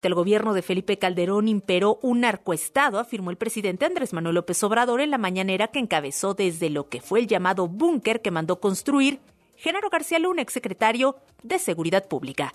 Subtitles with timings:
[0.00, 5.00] El gobierno de Felipe Calderón imperó un narcoestado, afirmó el presidente Andrés Manuel López Obrador
[5.00, 9.18] en la mañanera que encabezó desde lo que fue el llamado búnker que mandó construir
[9.56, 12.54] Genaro García Luna, exsecretario de Seguridad Pública.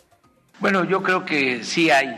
[0.60, 2.16] Bueno, yo creo que sí hay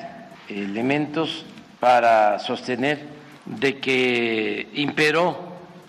[0.48, 1.44] elementos
[1.80, 3.08] para sostener
[3.48, 5.40] de que imperó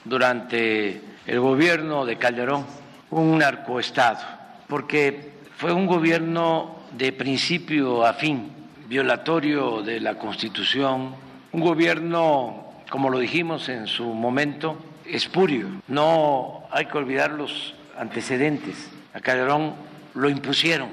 [0.07, 2.65] durante el gobierno de Calderón
[3.11, 4.21] un narcoestado,
[4.67, 8.56] porque fue un gobierno de principio a fin
[8.89, 11.15] violatorio de la Constitución,
[11.53, 15.69] un gobierno, como lo dijimos en su momento, espurio.
[15.89, 18.91] No hay que olvidar los antecedentes.
[19.15, 19.75] A Calderón
[20.15, 20.89] lo impusieron.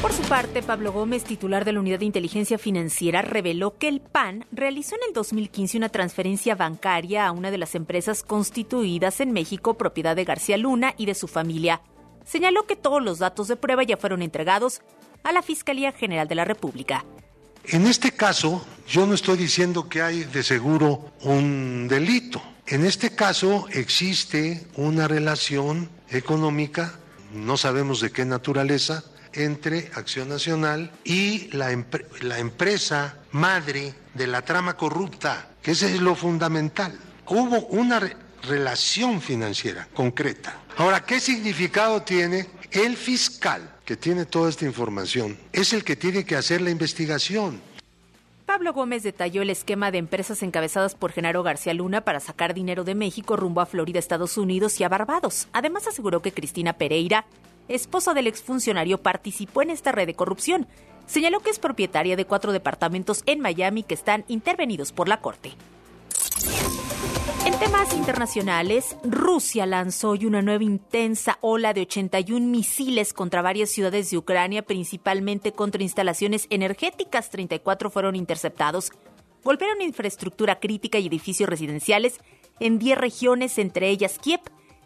[0.00, 4.00] Por su parte, Pablo Gómez, titular de la Unidad de Inteligencia Financiera, reveló que el
[4.00, 9.32] PAN realizó en el 2015 una transferencia bancaria a una de las empresas constituidas en
[9.32, 11.80] México, propiedad de García Luna y de su familia.
[12.24, 14.82] Señaló que todos los datos de prueba ya fueron entregados
[15.28, 17.04] a la Fiscalía General de la República.
[17.64, 22.42] En este caso, yo no estoy diciendo que hay de seguro un delito.
[22.66, 26.94] En este caso existe una relación económica,
[27.34, 29.04] no sabemos de qué naturaleza,
[29.34, 36.14] entre Acción Nacional y la, empresa madre de la trama corrupta, que ese es lo
[36.14, 36.98] fundamental.
[37.26, 38.00] Hubo una
[38.44, 40.56] relación financiera concreta.
[40.78, 45.38] Ahora, ¿qué significado tiene el fiscal que tiene toda esta información?
[45.50, 47.58] Es el que tiene que hacer la investigación.
[48.44, 52.84] Pablo Gómez detalló el esquema de empresas encabezadas por Genaro García Luna para sacar dinero
[52.84, 55.48] de México rumbo a Florida, Estados Unidos y a Barbados.
[55.54, 57.24] Además aseguró que Cristina Pereira,
[57.66, 60.66] esposa del exfuncionario, participó en esta red de corrupción.
[61.06, 65.52] Señaló que es propietaria de cuatro departamentos en Miami que están intervenidos por la Corte.
[67.58, 73.68] En temas internacionales, Rusia lanzó hoy una nueva intensa ola de 81 misiles contra varias
[73.70, 77.30] ciudades de Ucrania, principalmente contra instalaciones energéticas.
[77.30, 78.92] 34 fueron interceptados.
[79.42, 82.20] Golpearon infraestructura crítica y edificios residenciales
[82.60, 84.40] en 10 regiones, entre ellas Kiev,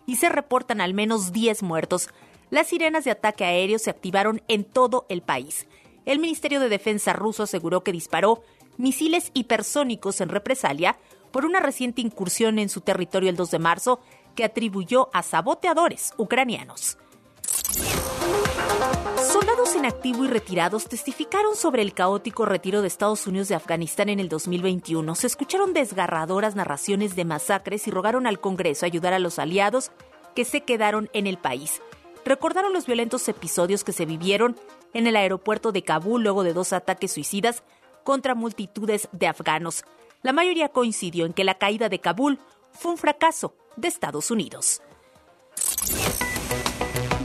[0.06, 2.09] y se reportan al menos 10 muertos.
[2.49, 5.66] Las sirenas de ataque aéreo se activaron en todo el país.
[6.06, 8.43] El Ministerio de Defensa ruso aseguró que disparó
[8.78, 10.97] misiles hipersónicos en represalia
[11.32, 14.00] por una reciente incursión en su territorio el 2 de marzo
[14.37, 16.98] que atribuyó a saboteadores ucranianos.
[19.32, 24.09] Soldados en activo y retirados testificaron sobre el caótico retiro de Estados Unidos de Afganistán
[24.09, 25.15] en el 2021.
[25.15, 29.91] Se escucharon desgarradoras narraciones de masacres y rogaron al Congreso ayudar a los aliados
[30.34, 31.81] que se quedaron en el país.
[32.25, 34.56] Recordaron los violentos episodios que se vivieron
[34.94, 37.62] en el aeropuerto de Kabul luego de dos ataques suicidas
[38.04, 39.84] contra multitudes de afganos.
[40.22, 42.38] La mayoría coincidió en que la caída de Kabul
[42.71, 44.81] fue un fracaso de Estados Unidos.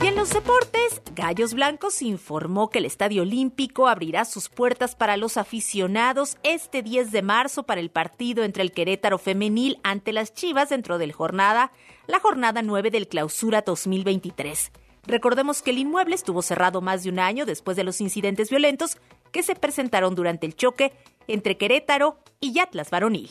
[0.02, 5.16] Y en los deportes, Gallos Blancos informó que el Estadio Olímpico abrirá sus puertas para
[5.16, 10.34] los aficionados este 10 de marzo para el partido entre el Querétaro femenil ante las
[10.34, 11.72] Chivas dentro del jornada,
[12.08, 14.72] la jornada 9 del Clausura 2023.
[15.06, 18.98] Recordemos que el inmueble estuvo cerrado más de un año después de los incidentes violentos
[19.32, 20.94] que se presentaron durante el choque
[21.28, 23.30] entre Querétaro y Atlas Varonil.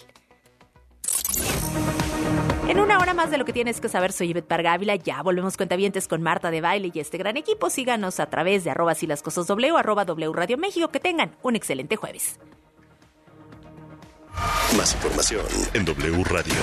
[2.69, 4.97] En una hora más de lo que tienes que saber, soy Ivette Pargávila.
[4.97, 7.71] Ya volvemos cuentavientes con Marta de Baile y este gran equipo.
[7.71, 10.89] Síganos a través de arroba si las cosas w, arroba w Radio México.
[10.89, 12.41] Que tengan un excelente jueves.
[14.77, 16.55] Más información en wradio.com.mx.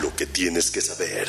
[0.00, 1.28] Lo que tienes que saber.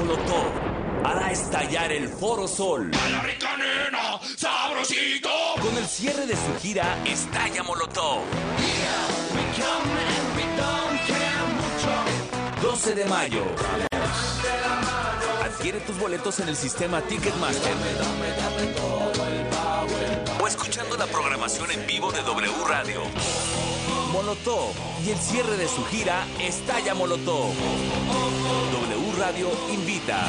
[0.00, 0.52] Molotov
[1.04, 2.90] hará estallar el Foro Sol.
[2.94, 5.28] A la rica nena, sabrosito.
[5.60, 8.22] Con el cierre de su gira Estalla Molotov.
[12.62, 13.44] 12 de mayo.
[15.44, 17.74] Adquiere tus boletos en el sistema Ticketmaster.
[20.42, 23.69] O escuchando la programación en vivo de W Radio.
[24.12, 24.72] Molotov
[25.06, 27.52] y el cierre de su gira Estalla Molotov.
[28.72, 30.28] W Radio invita.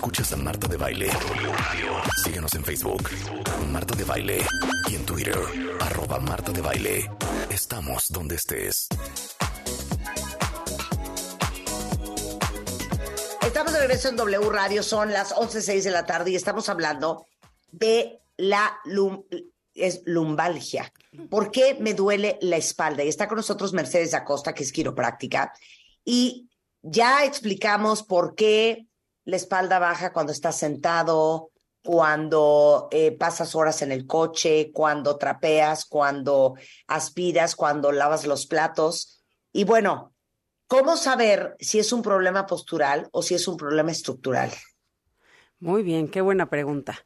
[0.00, 1.10] Escuchas a Marta de Baile.
[2.24, 3.10] Síguenos en Facebook,
[3.70, 4.38] Marta de Baile.
[4.88, 5.36] Y en Twitter,
[5.78, 7.10] arroba Marta de Baile.
[7.50, 8.88] Estamos donde estés.
[13.42, 17.26] Estamos de regreso en W Radio, son las 11.06 de la tarde y estamos hablando
[17.70, 18.78] de la
[19.74, 20.90] es lumbalgia.
[21.28, 23.04] ¿Por qué me duele la espalda?
[23.04, 25.52] Y está con nosotros Mercedes Acosta, que es quiropráctica,
[26.06, 26.48] y
[26.80, 28.86] ya explicamos por qué
[29.30, 31.52] la espalda baja cuando estás sentado,
[31.84, 36.54] cuando eh, pasas horas en el coche, cuando trapeas, cuando
[36.88, 39.22] aspiras, cuando lavas los platos.
[39.52, 40.14] Y bueno,
[40.66, 44.50] ¿cómo saber si es un problema postural o si es un problema estructural?
[45.60, 46.98] Muy bien, qué buena pregunta.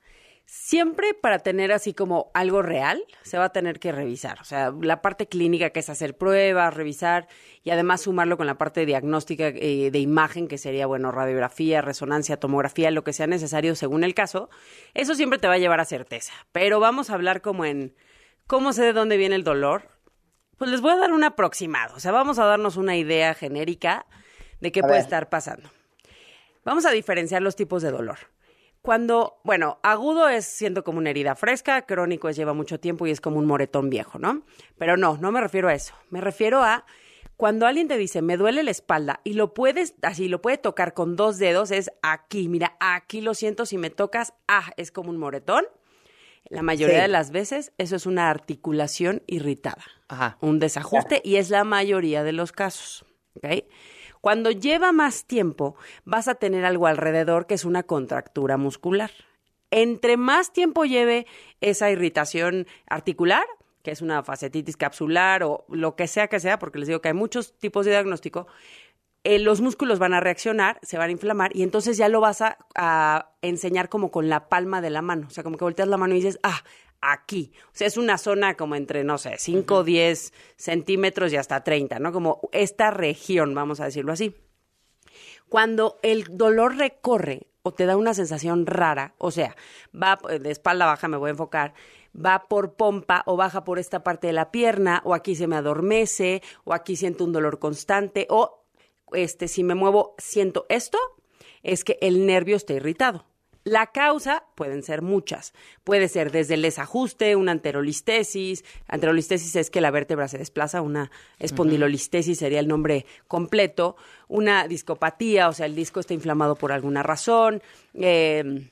[0.46, 4.40] Siempre para tener así como algo real, se va a tener que revisar.
[4.40, 7.28] O sea, la parte clínica que es hacer pruebas, revisar
[7.62, 12.38] y además sumarlo con la parte diagnóstica eh, de imagen, que sería, bueno, radiografía, resonancia,
[12.38, 14.50] tomografía, lo que sea necesario según el caso.
[14.92, 16.32] Eso siempre te va a llevar a certeza.
[16.52, 17.94] Pero vamos a hablar como en
[18.46, 19.88] cómo sé de dónde viene el dolor.
[20.58, 21.96] Pues les voy a dar un aproximado.
[21.96, 24.06] O sea, vamos a darnos una idea genérica
[24.60, 25.02] de qué A puede ver.
[25.02, 25.70] estar pasando.
[26.64, 28.18] Vamos a diferenciar los tipos de dolor.
[28.84, 33.10] Cuando, bueno, agudo es siendo como una herida fresca, crónico es lleva mucho tiempo y
[33.10, 34.42] es como un moretón viejo, ¿no?
[34.76, 35.94] Pero no, no me refiero a eso.
[36.10, 36.84] Me refiero a
[37.38, 40.92] cuando alguien te dice, me duele la espalda y lo puedes, así, lo puede tocar
[40.92, 45.08] con dos dedos, es aquí, mira, aquí lo siento, si me tocas, ah, es como
[45.08, 45.64] un moretón.
[46.50, 47.02] La mayoría Sí.
[47.04, 50.36] de las veces eso es una articulación irritada, Ajá.
[50.42, 53.06] un desajuste y es la mayoría de los casos.
[53.36, 53.64] ¿ok?
[54.24, 55.76] Cuando lleva más tiempo,
[56.06, 59.10] vas a tener algo alrededor que es una contractura muscular.
[59.70, 61.26] Entre más tiempo lleve
[61.60, 63.44] esa irritación articular,
[63.82, 67.08] que es una facetitis capsular o lo que sea que sea, porque les digo que
[67.08, 68.46] hay muchos tipos de diagnóstico,
[69.24, 72.40] eh, los músculos van a reaccionar, se van a inflamar y entonces ya lo vas
[72.40, 75.26] a, a enseñar como con la palma de la mano.
[75.26, 76.64] O sea, como que volteas la mano y dices, ah,
[77.12, 77.52] aquí.
[77.66, 81.62] O sea, es una zona como entre, no sé, 5 o 10 centímetros y hasta
[81.62, 82.12] 30, ¿no?
[82.12, 84.34] Como esta región, vamos a decirlo así.
[85.48, 89.56] Cuando el dolor recorre o te da una sensación rara, o sea,
[89.94, 91.74] va eh, de espalda baja, me voy a enfocar,
[92.14, 95.56] va por pompa o baja por esta parte de la pierna, o aquí se me
[95.56, 98.64] adormece, o aquí siento un dolor constante, o
[99.12, 100.98] este, si me muevo, siento esto,
[101.62, 103.24] es que el nervio está irritado.
[103.64, 105.54] La causa pueden ser muchas.
[105.84, 108.62] Puede ser desde el desajuste, una anterolistesis.
[108.88, 113.96] Anterolistesis es que la vértebra se desplaza, una espondilolistesis sería el nombre completo.
[114.28, 117.62] Una discopatía, o sea, el disco está inflamado por alguna razón.
[117.94, 118.68] Eh,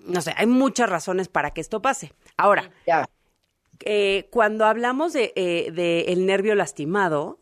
[0.00, 2.12] no sé, hay muchas razones para que esto pase.
[2.38, 2.70] Ahora,
[3.84, 7.38] eh, cuando hablamos de, eh, de el nervio lastimado,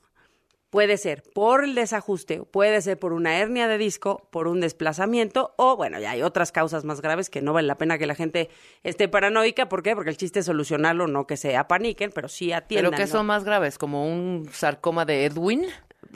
[0.74, 5.54] puede ser por el desajuste, puede ser por una hernia de disco, por un desplazamiento,
[5.56, 8.16] o bueno, ya hay otras causas más graves que no vale la pena que la
[8.16, 8.50] gente
[8.82, 9.68] esté paranoica.
[9.68, 9.94] ¿Por qué?
[9.94, 12.90] Porque el chiste es solucionarlo, no que se apaniquen, pero sí atiendan.
[12.90, 13.18] ¿Pero qué ¿no?
[13.18, 13.78] son más graves?
[13.78, 15.64] ¿Como un sarcoma de Edwin?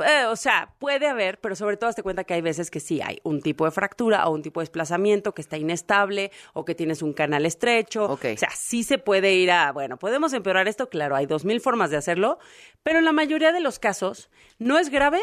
[0.07, 3.00] Eh, o sea, puede haber, pero sobre todo hazte cuenta que hay veces que sí
[3.00, 6.75] hay un tipo de fractura o un tipo de desplazamiento que está inestable o que
[6.75, 8.05] tienes un canal estrecho.
[8.11, 11.61] O sea, sí se puede ir a, bueno, podemos empeorar esto, claro, hay dos mil
[11.61, 12.38] formas de hacerlo,
[12.83, 15.21] pero en la mayoría de los casos no es grave,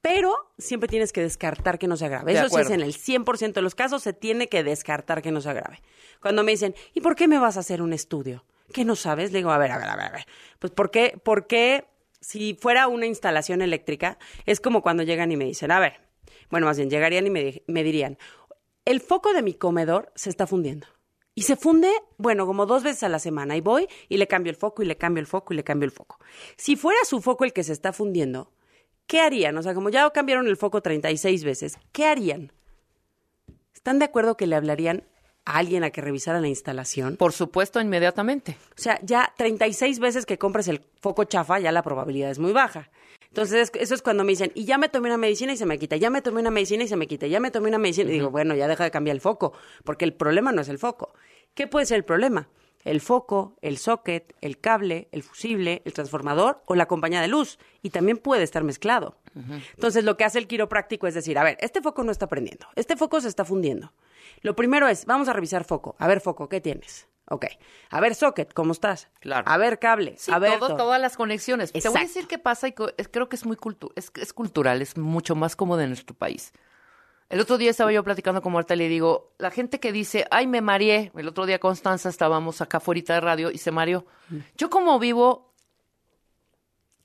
[0.00, 2.32] pero siempre tienes que descartar que no sea grave.
[2.32, 5.30] De Eso sí es en el 100% de los casos, se tiene que descartar que
[5.30, 5.80] no sea grave.
[6.20, 8.44] Cuando me dicen, ¿y por qué me vas a hacer un estudio?
[8.72, 9.32] ¿Qué no sabes?
[9.32, 10.26] Le digo, a ver, a ver, a ver, a ver.
[10.58, 11.18] Pues, ¿por qué?
[11.22, 11.84] ¿Por qué
[12.22, 16.00] si fuera una instalación eléctrica, es como cuando llegan y me dicen, a ver,
[16.50, 18.16] bueno, más bien llegarían y me, di- me dirían,
[18.86, 20.86] el foco de mi comedor se está fundiendo.
[21.34, 23.56] Y se funde, bueno, como dos veces a la semana.
[23.56, 25.84] Y voy y le cambio el foco y le cambio el foco y le cambio
[25.86, 26.18] el foco.
[26.56, 28.52] Si fuera su foco el que se está fundiendo,
[29.06, 29.56] ¿qué harían?
[29.56, 32.52] O sea, como ya cambiaron el foco 36 veces, ¿qué harían?
[33.74, 35.04] ¿Están de acuerdo que le hablarían
[35.44, 37.16] a alguien a que revisara la instalación.
[37.16, 38.56] Por supuesto, inmediatamente.
[38.76, 42.52] O sea, ya 36 veces que compres el foco chafa, ya la probabilidad es muy
[42.52, 42.90] baja.
[43.28, 45.64] Entonces, es- eso es cuando me dicen, y ya me tomé una medicina y se
[45.66, 47.78] me quita, ya me tomé una medicina y se me quita, ya me tomé una
[47.78, 48.10] medicina.
[48.10, 49.52] Y digo, bueno, ya deja de cambiar el foco,
[49.84, 51.14] porque el problema no es el foco.
[51.54, 52.48] ¿Qué puede ser el problema?
[52.84, 57.58] El foco, el socket, el cable, el fusible, el transformador o la compañía de luz.
[57.82, 59.16] Y también puede estar mezclado.
[59.74, 62.66] Entonces, lo que hace el quiropráctico es decir, a ver, este foco no está prendiendo,
[62.76, 63.92] este foco se está fundiendo.
[64.42, 65.94] Lo primero es, vamos a revisar foco.
[65.98, 67.08] A ver, foco, ¿qué tienes?
[67.30, 67.46] Ok.
[67.90, 69.08] A ver, socket, ¿cómo estás?
[69.20, 69.44] Claro.
[69.48, 70.16] A ver, cable.
[70.18, 70.76] Sí, a ver, todo- todo.
[70.76, 71.72] todas las conexiones.
[71.72, 74.82] Te voy a decir qué pasa y creo que es muy cultu es, es cultural,
[74.82, 76.52] es mucho más cómodo en nuestro país.
[77.32, 80.26] El otro día estaba yo platicando con Marta y le digo, la gente que dice,
[80.30, 81.10] ay, me mareé.
[81.16, 84.04] El otro día Constanza estábamos acá fuera de radio y se mareó.
[84.28, 84.36] Mm.
[84.58, 85.50] Yo como vivo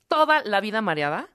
[0.06, 1.28] toda la vida mareada,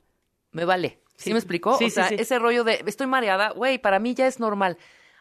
[0.52, 1.00] me vale.
[1.16, 1.32] ¿Sí, Sí.
[1.34, 1.78] me explicó?
[1.78, 2.16] Sí, o sea, sí.
[2.20, 4.78] ese rollo de estoy mareada, güey, para mí ya es normal.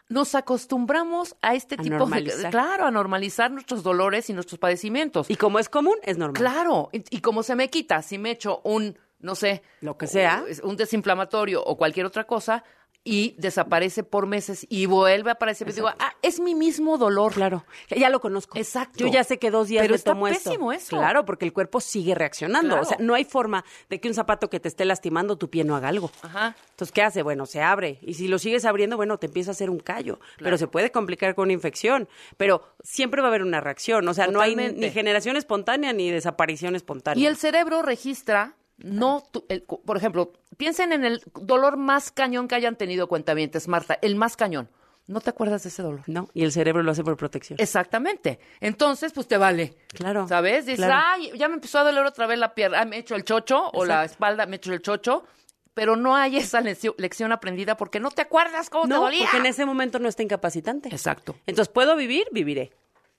[0.09, 1.99] Nos acostumbramos a este A tipo de...
[1.99, 2.51] normalizar.
[2.51, 5.29] Claro, a normalizar nuestros dolores y nuestros padecimientos.
[5.31, 6.39] Y como es común, es normal.
[6.39, 10.05] Claro, y, y como se me quita, si me echo un, no sé, Lo que
[10.05, 10.43] sea.
[10.61, 12.63] un desinflamatorio o cualquier otra cosa
[13.03, 17.33] y desaparece por meses y vuelve a aparecer, y digo, ah, es mi mismo dolor.
[17.33, 18.57] Claro, ya lo conozco.
[18.57, 18.97] Exacto.
[18.97, 20.49] Yo ya sé que dos días Pero me está tomo esto.
[20.49, 20.97] pésimo eso.
[20.97, 22.69] Claro, porque el cuerpo sigue reaccionando.
[22.69, 22.81] Claro.
[22.81, 25.63] O sea, no hay forma de que un zapato que te esté lastimando tu pie
[25.63, 26.11] no haga algo.
[26.21, 26.55] Ajá.
[26.71, 27.23] Entonces, ¿qué hace?
[27.23, 27.99] Bueno, se abre.
[28.01, 30.19] Y si lo sigues abriendo, bueno, te empieza a hacer un callo.
[30.37, 32.07] Pero se puede complicar con una infección.
[32.37, 34.07] Pero siempre va a haber una reacción.
[34.07, 37.21] O sea, no hay ni generación espontánea ni desaparición espontánea.
[37.21, 42.47] Y el cerebro registra, no, tu- el- por ejemplo, piensen en el dolor más cañón
[42.47, 44.69] que hayan tenido cuentavientes, Marta, el más cañón.
[45.05, 46.01] ¿No te acuerdas de ese dolor?
[46.07, 47.57] No, y el cerebro lo hace por protección.
[47.59, 48.39] Exactamente.
[48.61, 49.75] Entonces, pues te vale.
[49.89, 50.27] Claro.
[50.29, 50.65] ¿Sabes?
[50.65, 51.03] Dices, claro.
[51.05, 53.25] ay, ya me empezó a doler otra vez la pierna, ah, me he hecho el
[53.25, 55.25] chocho, o la espalda, me he hecho el chocho,
[55.73, 59.23] pero no hay esa lección, aprendida porque no te acuerdas cómo te No, dolía.
[59.23, 60.87] porque en ese momento no está incapacitante.
[60.87, 61.35] Exacto.
[61.47, 62.25] Entonces, ¿puedo vivir?
[62.31, 62.71] Viviré.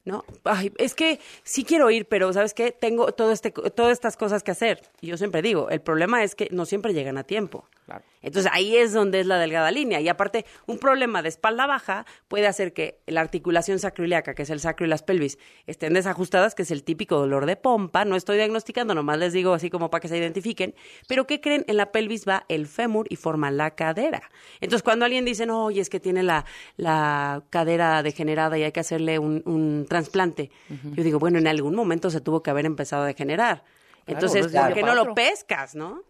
[0.05, 0.25] ¿No?
[0.45, 2.73] Ay, es que sí quiero ir, pero ¿sabes qué?
[2.73, 4.83] Tengo todo este, todas estas cosas que hacer.
[5.01, 7.67] Y yo siempre digo, el problema es que no siempre llegan a tiempo.
[7.85, 8.03] Claro.
[8.23, 10.01] Entonces, ahí es donde es la delgada línea.
[10.01, 14.51] Y aparte, un problema de espalda baja puede hacer que la articulación sacroiliaca, que es
[14.51, 18.07] el sacro y las pelvis, estén desajustadas, que es el típico dolor de pompa.
[18.07, 20.75] No estoy diagnosticando, nomás les digo así como para que se identifiquen.
[21.07, 21.65] Pero ¿qué creen?
[21.69, 24.31] En la pelvis va el fémur y forma la cadera.
[24.61, 26.47] Entonces, cuando alguien dice, no, oye, es que tiene la,
[26.79, 31.75] la cadera degenerada y hay que hacerle un, un trasplante, yo digo, bueno, en algún
[31.75, 33.63] momento se tuvo que haber empezado a degenerar.
[34.07, 36.03] Entonces, ¿por qué no lo pescas, no?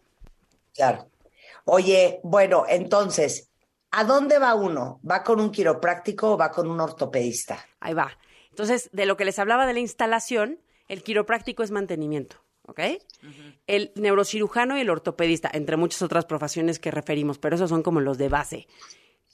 [0.75, 1.07] Claro.
[1.65, 3.51] Oye, bueno, entonces,
[3.91, 5.01] ¿a dónde va uno?
[5.09, 7.65] ¿Va con un quiropráctico o va con un ortopedista?
[7.81, 8.17] Ahí va.
[8.51, 12.81] Entonces, de lo que les hablaba de la instalación, el quiropráctico es mantenimiento, ¿ok?
[13.67, 18.01] El neurocirujano y el ortopedista, entre muchas otras profesiones que referimos, pero esos son como
[18.01, 18.69] los de base.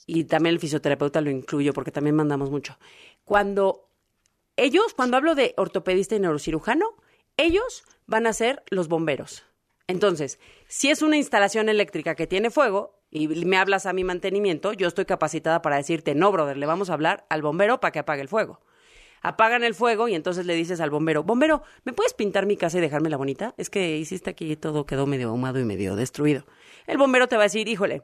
[0.07, 2.77] Y también el fisioterapeuta lo incluyo porque también mandamos mucho.
[3.25, 3.89] Cuando
[4.55, 6.95] ellos, cuando hablo de ortopedista y neurocirujano,
[7.37, 9.43] ellos van a ser los bomberos.
[9.91, 14.71] Entonces, si es una instalación eléctrica que tiene fuego y me hablas a mi mantenimiento,
[14.71, 17.99] yo estoy capacitada para decirte, no, brother, le vamos a hablar al bombero para que
[17.99, 18.61] apague el fuego.
[19.21, 22.77] Apagan el fuego y entonces le dices al bombero, bombero, ¿me puedes pintar mi casa
[22.77, 23.53] y dejármela bonita?
[23.57, 26.45] Es que hiciste aquí y todo quedó medio ahumado y medio destruido.
[26.87, 28.01] El bombero te va a decir, híjole,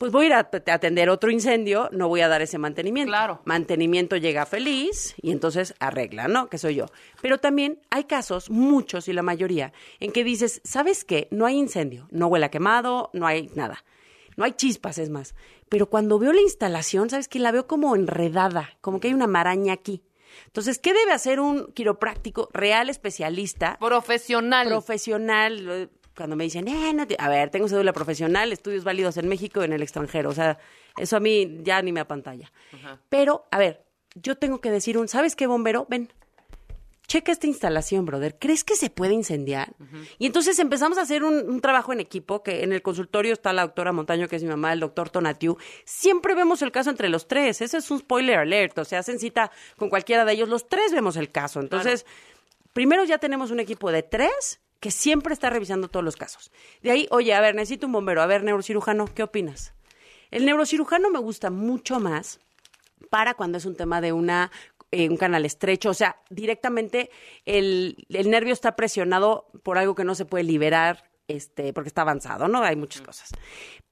[0.00, 0.38] pues voy a ir a
[0.72, 3.10] atender otro incendio, no voy a dar ese mantenimiento.
[3.10, 3.42] Claro.
[3.44, 6.48] Mantenimiento llega feliz y entonces arregla, ¿no?
[6.48, 6.86] Que soy yo.
[7.20, 11.28] Pero también hay casos, muchos y la mayoría, en que dices, ¿sabes qué?
[11.30, 13.84] No hay incendio, no huele a quemado, no hay nada.
[14.38, 15.34] No hay chispas, es más.
[15.68, 17.38] Pero cuando veo la instalación, ¿sabes qué?
[17.38, 20.02] La veo como enredada, como que hay una maraña aquí.
[20.46, 23.76] Entonces, ¿qué debe hacer un quiropráctico real especialista?
[23.78, 24.66] Profesional.
[24.66, 25.88] profesional, eh,
[26.20, 29.62] cuando me dicen, eh, no te- a ver, tengo cédula profesional, estudios válidos en México
[29.62, 30.58] y en el extranjero, o sea,
[30.98, 32.52] eso a mí ya ni me apantalla.
[33.08, 33.82] Pero, a ver,
[34.14, 35.86] yo tengo que decir un, ¿sabes qué, bombero?
[35.88, 36.12] Ven,
[37.06, 39.72] checa esta instalación, brother, ¿crees que se puede incendiar?
[40.18, 43.52] Y entonces empezamos a hacer un, un trabajo en equipo, que en el consultorio está
[43.52, 45.56] la doctora Montaño, que es mi mamá, el doctor Tonatiu.
[45.84, 49.18] Siempre vemos el caso entre los tres, ese es un spoiler alert, o sea, hacen
[49.18, 51.58] cita con cualquiera de ellos, los tres vemos el caso.
[51.60, 52.06] Entonces,
[52.72, 56.50] primero ya tenemos un equipo de tres que siempre está revisando todos los casos.
[56.82, 59.74] De ahí, oye, a ver, necesito un bombero, a ver, neurocirujano, ¿qué opinas?
[60.30, 62.40] El neurocirujano me gusta mucho más
[63.10, 64.50] para cuando es un tema de una
[64.92, 67.10] eh, un canal estrecho, o sea, directamente
[67.44, 72.02] el, el nervio está presionado por algo que no se puede liberar, este, porque está
[72.02, 72.60] avanzado, ¿no?
[72.64, 73.30] Hay muchas cosas.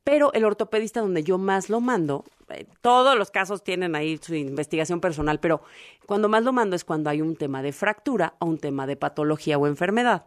[0.02, 4.34] Pero el ortopedista donde yo más lo mando, eh, todos los casos tienen ahí su
[4.34, 5.62] investigación personal, pero
[6.06, 8.96] cuando más lo mando es cuando hay un tema de fractura o un tema de
[8.96, 10.24] patología o enfermedad.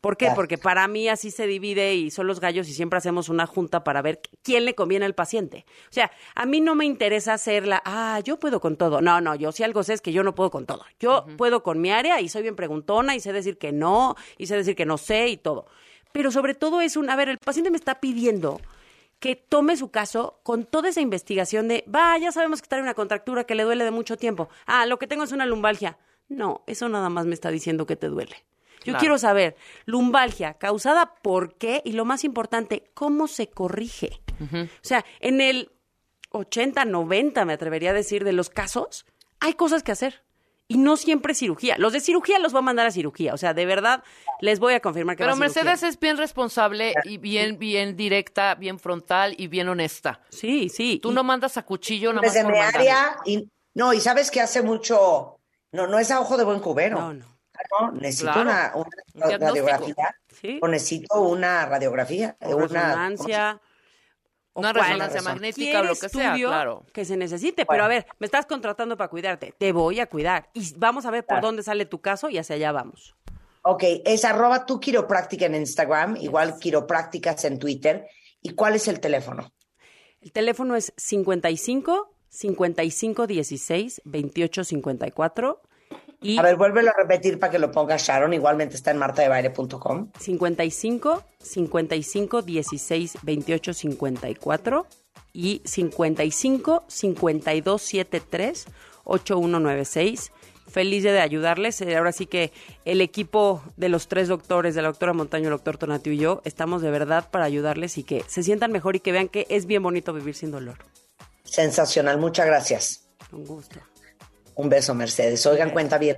[0.00, 0.30] ¿Por qué?
[0.34, 3.84] Porque para mí así se divide y son los gallos y siempre hacemos una junta
[3.84, 5.66] para ver quién le conviene al paciente.
[5.90, 9.02] O sea, a mí no me interesa hacer la, ah, yo puedo con todo.
[9.02, 10.86] No, no, yo si algo sé es que yo no puedo con todo.
[10.98, 14.46] Yo puedo con mi área y soy bien preguntona y sé decir que no y
[14.46, 15.66] sé decir que no sé y todo.
[16.12, 18.60] Pero sobre todo es un, a ver, el paciente me está pidiendo
[19.18, 22.84] que tome su caso con toda esa investigación de, va, ya sabemos que está en
[22.84, 24.48] una contractura que le duele de mucho tiempo.
[24.66, 25.98] Ah, lo que tengo es una lumbalgia.
[26.28, 28.44] No, eso nada más me está diciendo que te duele.
[28.84, 34.20] Yo quiero saber, lumbalgia, causada por qué y lo más importante, cómo se corrige.
[34.40, 35.70] O sea, en el
[36.30, 39.04] 80, 90, me atrevería a decir, de los casos,
[39.38, 40.22] hay cosas que hacer.
[40.66, 41.74] Y no siempre cirugía.
[41.78, 43.34] Los de cirugía los voy a mandar a cirugía.
[43.34, 44.04] O sea, de verdad,
[44.40, 45.64] les voy a confirmar que Pero va a cirugía.
[45.64, 50.20] Mercedes es bien responsable y bien, bien directa, bien frontal y bien honesta.
[50.28, 51.00] Sí, sí.
[51.02, 54.40] Tú no mandas a cuchillo nada más Desde mi área, y, no, y sabes que
[54.40, 55.40] hace mucho,
[55.72, 57.00] no, no es a ojo de buen cubero.
[57.00, 57.39] No, no.
[57.94, 58.42] Necesito Claro.
[58.42, 59.66] una, una Un diagnóstico.
[59.66, 60.16] radiografía.
[60.40, 60.58] Sí.
[60.62, 62.36] O necesito una radiografía.
[62.40, 63.60] o una, resonancia.
[64.52, 66.84] o Una resonancia magnética o lo que sea, claro.
[66.92, 67.64] Que se necesite.
[67.64, 67.76] Bueno.
[67.76, 69.54] Pero a ver, me estás contratando para cuidarte.
[69.56, 70.50] Te voy a cuidar.
[70.54, 73.14] Y vamos a ver por dónde sale tu caso y hacia allá vamos.
[73.62, 78.06] Ok, es arroba tu quiropráctica en Instagram, igual quiroprácticas en Twitter.
[78.40, 79.52] ¿Y cuál es el teléfono?
[80.22, 85.62] El teléfono es 55 55 16 28 54
[86.22, 88.34] y A ver, vuélvelo a repetir para que lo ponga Sharon.
[88.34, 90.10] Igualmente está en martadebaile.com.
[90.18, 94.86] 55 55 16 28 54
[95.32, 98.66] y 55 52 73
[99.04, 100.32] 8196.
[100.68, 101.80] Feliz de ayudarles.
[101.80, 102.52] Eh, Ahora sí que
[102.84, 106.42] el equipo de los tres doctores, de la doctora Montaño, el doctor Tonatiu y yo,
[106.44, 109.66] estamos de verdad para ayudarles y que se sientan mejor y que vean que es
[109.66, 110.78] bien bonito vivir sin dolor.
[111.44, 113.08] Sensacional, muchas gracias.
[113.30, 113.80] Con gusto.
[114.54, 115.44] Un beso, Mercedes.
[115.46, 116.16] Oigan, cuenta bien.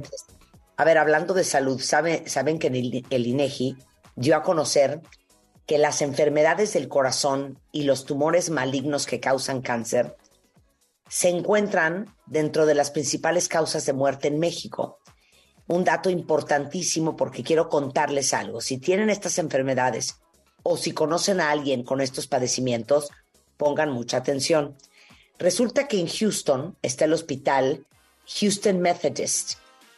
[0.76, 3.76] A ver, hablando de salud, ¿sabe- saben que el, el INEGI
[4.16, 5.00] dio a conocer
[5.66, 10.16] que las enfermedades del corazón y los tumores malignos que causan cáncer
[11.08, 14.98] se encuentran dentro de las principales causas de muerte en México.
[15.68, 18.60] Un dato importantísimo porque quiero contarles algo.
[18.60, 20.16] Si tienen estas enfermedades
[20.64, 23.10] o si conocen a alguien con estos padecimientos,
[23.56, 24.76] pongan mucha atención.
[25.38, 27.86] Resulta que en Houston está el hospital
[28.40, 29.54] Houston Methodist,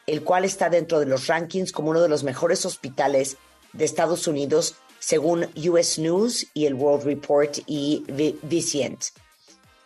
[0.07, 3.37] el cual está dentro de los rankings como uno de los mejores hospitales
[3.73, 9.05] de Estados Unidos según US News y el World Report y Vi- Vizient.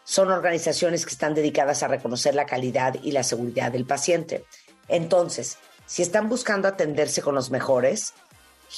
[0.04, 4.44] Son organizaciones que están dedicadas a reconocer la calidad y la seguridad del paciente.
[4.88, 8.14] Entonces, si están buscando atenderse con los mejores,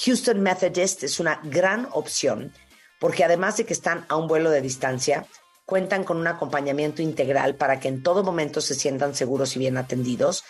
[0.05, 2.53] Houston Methodist es una gran opción
[2.99, 5.25] porque además de que están a un vuelo de distancia,
[5.65, 9.77] cuentan con un acompañamiento integral para que en todo momento se sientan seguros y bien
[9.77, 10.43] atendidos.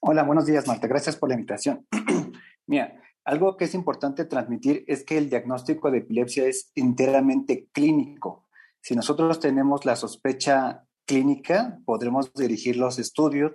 [0.00, 0.86] Hola, buenos días, Marta.
[0.86, 1.86] Gracias por la invitación.
[2.66, 8.47] Mira, algo que es importante transmitir es que el diagnóstico de epilepsia es enteramente clínico.
[8.80, 13.52] Si nosotros tenemos la sospecha clínica, podremos dirigir los estudios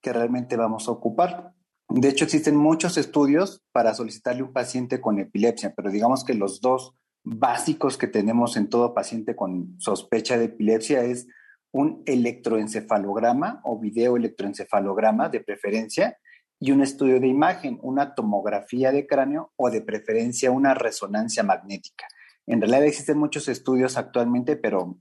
[0.00, 1.52] que realmente vamos a ocupar.
[1.88, 6.60] De hecho, existen muchos estudios para solicitarle un paciente con epilepsia, pero digamos que los
[6.60, 11.26] dos básicos que tenemos en todo paciente con sospecha de epilepsia es
[11.72, 16.18] un electroencefalograma o video electroencefalograma de preferencia
[16.60, 22.06] y un estudio de imagen, una tomografía de cráneo o de preferencia una resonancia magnética.
[22.48, 24.98] En realidad existen muchos estudios actualmente, pero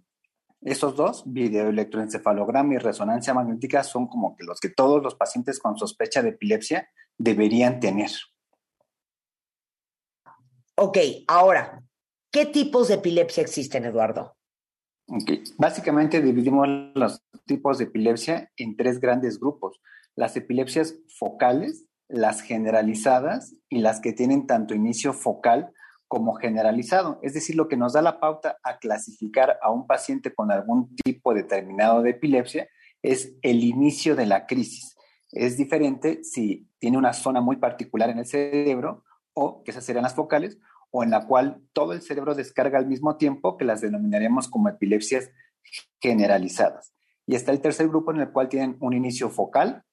[0.62, 5.60] esos dos, video electroencefalograma y resonancia magnética, son como que los que todos los pacientes
[5.60, 8.12] con sospecha de epilepsia deberían tener.
[10.76, 11.82] Ok, ahora,
[12.32, 14.36] ¿Qué tipos de epilepsia existen, Eduardo?
[15.58, 19.80] Básicamente dividimos los tipos de epilepsia en tres grandes grupos.
[20.16, 25.74] Las epilepsias focales, las generalizadas y las que tienen tanto inicio focal
[26.08, 27.20] como generalizado.
[27.22, 30.96] Es decir, lo que nos da la pauta a clasificar a un paciente con algún
[30.96, 32.70] tipo determinado de epilepsia
[33.02, 34.96] es el inicio de la crisis.
[35.32, 40.04] Es diferente si tiene una zona muy particular en el cerebro o que esas serían
[40.04, 40.58] las focales
[40.92, 44.70] o en la cual todo el cerebro descarga al mismo tiempo, que las denominaríamos como
[44.70, 45.30] epilepsias
[46.00, 46.94] generalizadas.
[47.26, 49.84] Y está el tercer grupo en el cual tienen un inicio focal,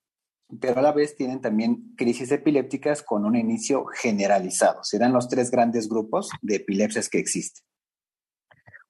[0.61, 4.83] pero a la vez tienen también crisis epilépticas con un inicio generalizado.
[4.85, 7.64] Serán los tres grandes grupos de epilepsias que existen.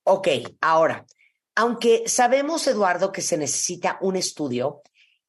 [0.05, 0.29] Ok,
[0.61, 1.07] ahora,
[1.55, 4.83] aunque sabemos, Eduardo, que se necesita un estudio,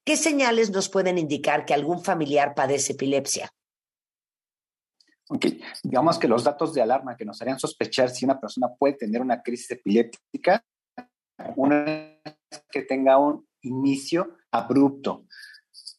[0.04, 3.52] ¿qué señales nos pueden indicar que algún familiar padece epilepsia?
[5.30, 5.46] Ok,
[5.84, 9.22] digamos que los datos de alarma que nos harían sospechar si una persona puede tener
[9.22, 10.64] una crisis epiléptica,
[11.56, 12.20] una
[12.70, 15.26] que tenga un inicio abrupto.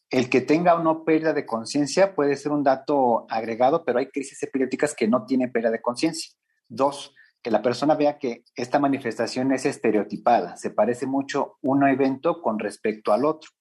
[0.09, 4.07] El que tenga o no pérdida de conciencia puede ser un dato agregado, pero hay
[4.07, 6.33] crisis epilépticas que no tienen pérdida de conciencia.
[6.69, 12.41] Dos, que la persona vea que esta manifestación es estereotipada, se parece mucho un evento
[12.41, 13.51] con respecto al otro.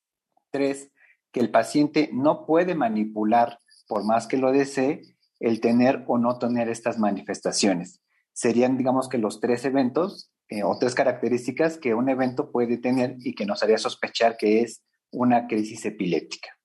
[0.51, 0.91] Tres,
[1.33, 5.03] que el paciente no puede manipular, por más que lo desee,
[5.41, 8.01] el tener o no tener estas manifestaciones.
[8.33, 13.17] Serían, digamos que los tres eventos eh, o tres características que un evento puede tener
[13.19, 16.59] y que nos haría sospechar que es una crisis epiléptica.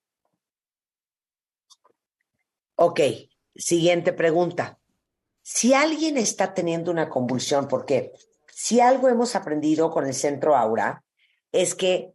[2.76, 3.00] Ok,
[3.56, 4.80] siguiente pregunta.
[5.42, 8.12] Si alguien está teniendo una convulsión, porque
[8.48, 11.04] si algo hemos aprendido con el centro Aura,
[11.52, 12.12] es que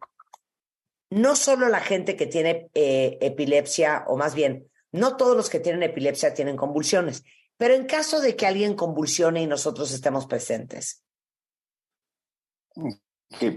[1.09, 5.59] no solo la gente que tiene eh, epilepsia, o más bien, no todos los que
[5.59, 7.23] tienen epilepsia tienen convulsiones,
[7.57, 11.03] pero en caso de que alguien convulsione y nosotros estemos presentes.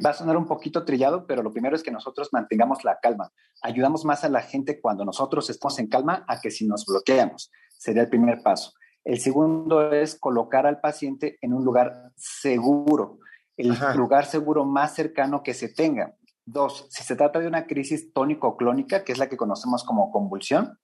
[0.05, 3.33] Va a sonar un poquito trillado, pero lo primero es que nosotros mantengamos la calma.
[3.63, 7.51] Ayudamos más a la gente cuando nosotros estamos en calma a que si nos bloqueamos.
[7.79, 8.73] Sería el primer paso.
[9.05, 13.19] El segundo es colocar al paciente en un lugar seguro,
[13.57, 16.15] el lugar seguro más cercano que se tenga.
[16.45, 20.79] Dos, si se trata de una crisis tónico-clónica, que es la que conocemos como convulsión,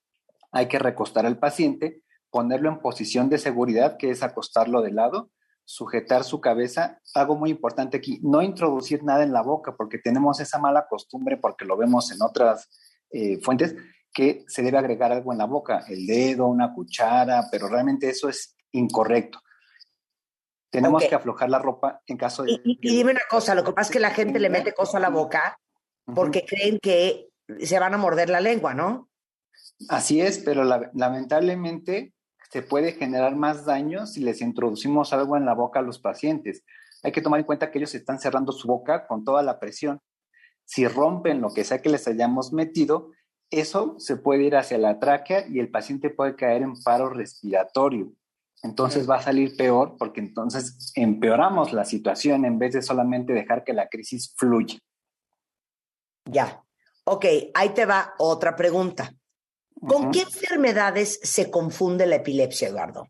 [0.51, 5.29] hay que recostar al paciente, ponerlo en posición de seguridad, que es acostarlo de lado,
[5.67, 7.01] sujetar su cabeza.
[7.13, 11.35] Algo muy importante aquí, no introducir nada en la boca, porque tenemos esa mala costumbre,
[11.35, 12.69] porque lo vemos en otras
[13.11, 13.75] eh, fuentes,
[14.13, 18.29] que se debe agregar algo en la boca, el dedo, una cuchara, pero realmente eso
[18.29, 19.41] es incorrecto.
[20.69, 22.61] Tenemos que aflojar la ropa en caso de...
[22.63, 25.01] Y, dime una cosa, lo que pasa es que la gente le mete cosa a
[25.01, 25.59] la boca
[26.15, 27.27] porque creen que
[27.59, 29.09] se van a morder la lengua, ¿no?
[29.89, 32.13] Así es, pero lamentablemente
[32.49, 36.63] se puede generar más daño si les introducimos algo en la boca a los pacientes.
[37.03, 40.01] Hay que tomar en cuenta que ellos están cerrando su boca con toda la presión.
[40.65, 43.11] Si rompen lo que sea que les hayamos metido,
[43.49, 48.11] eso se puede ir hacia la tráquea y el paciente puede caer en paro respiratorio.
[48.63, 53.63] Entonces va a salir peor porque entonces empeoramos la situación en vez de solamente dejar
[53.63, 54.79] que la crisis fluya.
[56.25, 56.63] Ya.
[57.05, 59.13] Ok, ahí te va otra pregunta.
[59.81, 63.09] ¿Con qué enfermedades se confunde la epilepsia, Eduardo?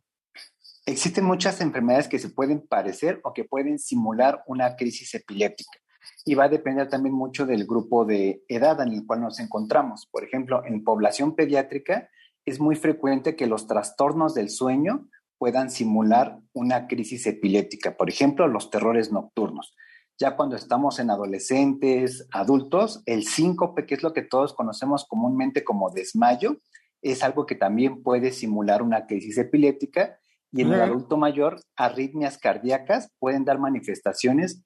[0.85, 5.79] Existen muchas enfermedades que se pueden parecer o que pueden simular una crisis epiléptica.
[6.25, 10.07] Y va a depender también mucho del grupo de edad en el cual nos encontramos.
[10.11, 12.09] Por ejemplo, en población pediátrica
[12.45, 17.95] es muy frecuente que los trastornos del sueño puedan simular una crisis epiléptica.
[17.95, 19.75] Por ejemplo, los terrores nocturnos.
[20.19, 25.63] Ya cuando estamos en adolescentes, adultos, el síncope, que es lo que todos conocemos comúnmente
[25.63, 26.57] como desmayo,
[27.01, 30.19] es algo que también puede simular una crisis epiléptica.
[30.51, 34.63] Y en el adulto mayor, arritmias cardíacas pueden dar manifestaciones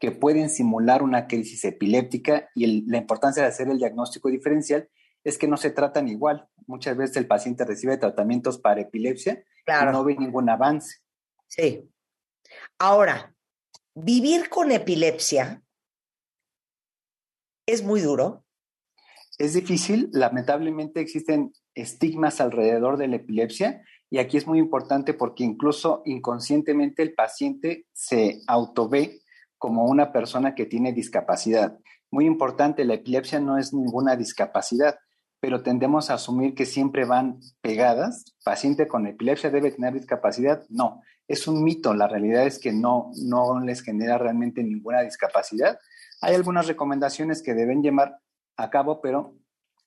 [0.00, 4.88] que pueden simular una crisis epiléptica y la importancia de hacer el diagnóstico diferencial
[5.24, 6.48] es que no se tratan igual.
[6.66, 10.98] Muchas veces el paciente recibe tratamientos para epilepsia y no ve ningún avance.
[11.46, 11.90] Sí.
[12.78, 13.34] Ahora,
[14.04, 15.62] vivir con epilepsia
[17.66, 18.44] es muy duro.
[19.38, 25.44] Es difícil, lamentablemente existen estigmas alrededor de la epilepsia y aquí es muy importante porque
[25.44, 29.20] incluso inconscientemente el paciente se autové
[29.58, 31.78] como una persona que tiene discapacidad.
[32.10, 34.98] Muy importante, la epilepsia no es ninguna discapacidad,
[35.40, 38.36] pero tendemos a asumir que siempre van pegadas.
[38.44, 40.64] Paciente con epilepsia debe tener discapacidad.
[40.68, 41.94] No, es un mito.
[41.94, 45.78] La realidad es que no, no les genera realmente ninguna discapacidad.
[46.20, 48.18] Hay algunas recomendaciones que deben llevar
[48.56, 49.36] a cabo, pero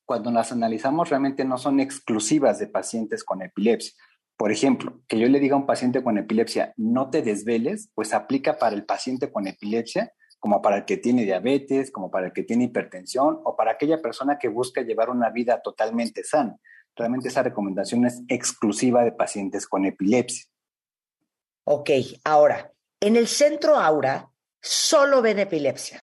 [0.05, 3.93] cuando las analizamos realmente no son exclusivas de pacientes con epilepsia.
[4.37, 8.13] Por ejemplo, que yo le diga a un paciente con epilepsia, no te desveles, pues
[8.13, 12.34] aplica para el paciente con epilepsia como para el que tiene diabetes, como para el
[12.34, 16.58] que tiene hipertensión o para aquella persona que busca llevar una vida totalmente sana.
[16.95, 20.45] Realmente esa recomendación es exclusiva de pacientes con epilepsia.
[21.63, 21.91] Ok,
[22.23, 26.01] ahora, en el centro Aura solo ven epilepsia.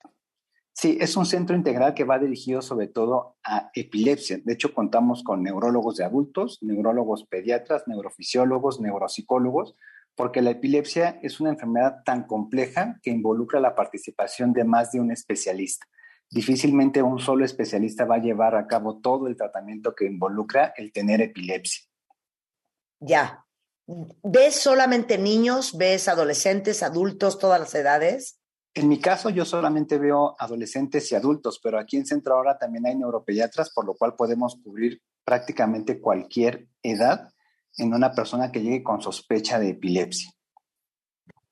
[0.71, 4.37] Sí, es un centro integral que va dirigido sobre todo a epilepsia.
[4.43, 9.73] De hecho, contamos con neurólogos de adultos, neurólogos pediatras, neurofisiólogos, neuropsicólogos,
[10.17, 14.99] porque la epilepsia es una enfermedad tan compleja que involucra la participación de más de
[14.99, 15.85] un especialista.
[16.29, 20.91] Difícilmente un solo especialista va a llevar a cabo todo el tratamiento que involucra el
[20.91, 21.85] tener epilepsia.
[22.99, 23.45] Ya.
[24.23, 25.77] ¿Ves solamente niños?
[25.77, 28.39] ¿Ves adolescentes, adultos, todas las edades?
[28.73, 32.87] En mi caso, yo solamente veo adolescentes y adultos, pero aquí en Centro Ahora también
[32.87, 37.29] hay neuropediatras, por lo cual podemos cubrir prácticamente cualquier edad
[37.77, 40.31] en una persona que llegue con sospecha de epilepsia.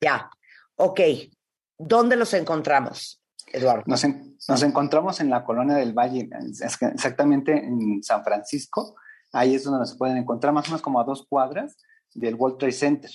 [0.00, 0.30] Ya,
[0.76, 1.00] ok.
[1.78, 3.84] ¿Dónde los encontramos, Eduardo?
[3.86, 4.04] Nos,
[4.48, 6.28] nos encontramos en la colonia del Valle,
[6.62, 8.96] exactamente en San Francisco.
[9.32, 11.76] Ahí es donde se pueden encontrar, más o menos como a dos cuadras
[12.14, 13.10] del World Trade Center.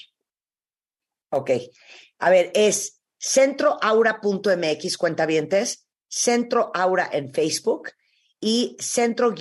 [1.32, 1.52] Ok.
[2.20, 7.90] A ver, es centroaura.mx, cuentavientes, Centro Aura en Facebook
[8.42, 9.38] y centro-aura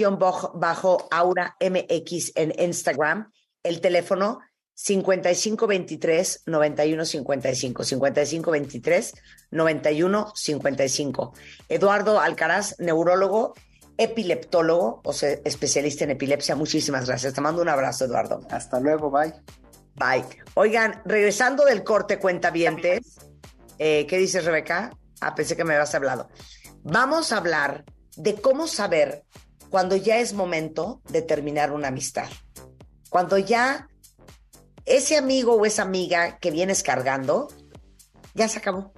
[1.59, 4.41] MX en Instagram el teléfono
[4.75, 9.15] 5523 9155 5523
[9.51, 11.35] 9155.
[11.69, 13.55] Eduardo Alcaraz, neurólogo,
[13.99, 16.57] epileptólogo, o sea, especialista en epilepsia.
[16.57, 17.35] Muchísimas gracias.
[17.35, 18.41] Te mando un abrazo, Eduardo.
[18.51, 19.35] Hasta luego, bye.
[19.97, 20.25] Bye.
[20.55, 24.97] Oigan, regresando del corte cuenta eh, ¿qué dices, Rebeca?
[25.21, 26.29] Ah, pensé que me habías hablado.
[26.83, 27.85] Vamos a hablar
[28.17, 29.25] de cómo saber
[29.69, 32.29] cuando ya es momento de terminar una amistad.
[33.11, 33.89] Cuando ya
[34.87, 37.49] ese amigo o esa amiga que vienes cargando,
[38.35, 38.93] ya se acabó.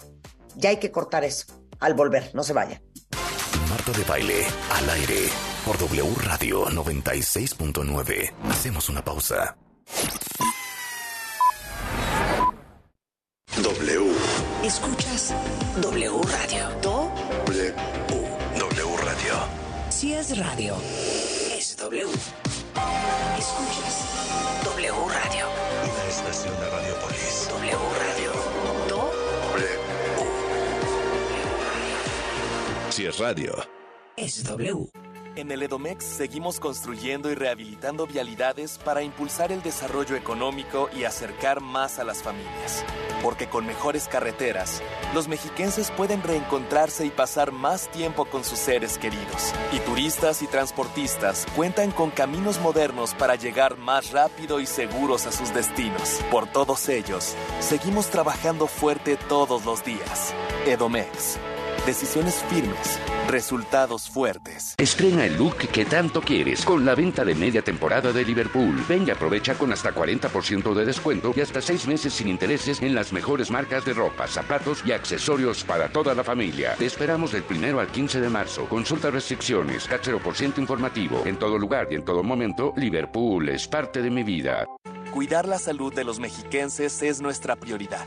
[0.54, 1.46] Ya hay que cortar eso.
[1.80, 2.80] Al volver, no se vaya.
[3.68, 5.28] Marta de baile, al aire,
[5.64, 8.32] por W Radio 96.9.
[8.50, 9.56] Hacemos una pausa.
[13.62, 14.12] W.
[14.62, 15.34] Escuchas
[15.80, 16.68] W Radio.
[16.82, 17.10] Do.
[17.46, 17.74] W.
[18.58, 19.34] W Radio.
[19.88, 20.76] Si es radio,
[21.56, 22.06] es W.
[23.38, 25.46] Escuchas W Radio.
[25.82, 27.48] Una estación de Radiopolis.
[27.50, 28.32] W Radio.
[28.88, 29.12] Do.
[29.52, 29.68] W.
[32.90, 33.54] Si es radio.
[34.16, 35.01] Es W.
[35.34, 41.62] En el Edomex seguimos construyendo y rehabilitando vialidades para impulsar el desarrollo económico y acercar
[41.62, 42.84] más a las familias.
[43.22, 44.82] Porque con mejores carreteras,
[45.14, 49.54] los mexiquenses pueden reencontrarse y pasar más tiempo con sus seres queridos.
[49.72, 55.32] Y turistas y transportistas cuentan con caminos modernos para llegar más rápido y seguros a
[55.32, 56.20] sus destinos.
[56.30, 60.34] Por todos ellos, seguimos trabajando fuerte todos los días.
[60.66, 61.38] Edomex.
[61.86, 64.74] Decisiones firmes, resultados fuertes.
[64.78, 68.84] Estrena el look que tanto quieres con la venta de media temporada de Liverpool.
[68.88, 72.94] Ven y aprovecha con hasta 40% de descuento y hasta 6 meses sin intereses en
[72.94, 76.76] las mejores marcas de ropa, zapatos y accesorios para toda la familia.
[76.78, 78.66] Te esperamos del primero al 15 de marzo.
[78.66, 79.88] Consulta restricciones,
[80.22, 81.22] por ciento informativo.
[81.26, 84.66] En todo lugar y en todo momento, Liverpool es parte de mi vida.
[85.12, 88.06] Cuidar la salud de los mexiquenses es nuestra prioridad.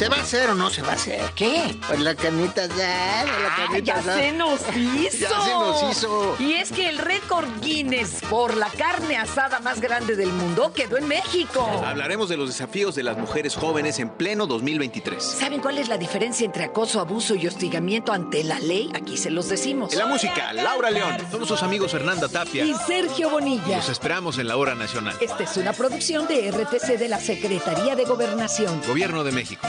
[0.00, 1.20] ¿Se va a hacer o no se va a hacer?
[1.34, 1.76] ¿Qué?
[1.86, 5.18] Pues la canita ya, la canita ya se nos hizo.
[5.18, 6.36] Ya se nos hizo.
[6.38, 10.96] Y es que el récord Guinness por la carne asada más grande del mundo quedó
[10.96, 11.68] en México.
[11.84, 15.22] Hablaremos de los desafíos de las mujeres jóvenes en pleno 2023.
[15.22, 18.90] ¿Saben cuál es la diferencia entre acoso, abuso y hostigamiento ante la ley?
[18.94, 19.92] Aquí se los decimos.
[19.92, 21.18] En la música, Laura León.
[21.30, 22.64] Somos sus amigos Fernanda Tapia.
[22.64, 23.76] Y Sergio Bonilla.
[23.76, 25.14] Los esperamos en la hora nacional.
[25.20, 28.80] Esta es una producción de RTC de la Secretaría de Gobernación.
[28.88, 29.68] Gobierno de México.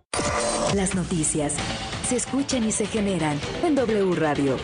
[0.75, 1.53] Las noticias
[2.07, 4.57] se escuchan y se generan en W Radio.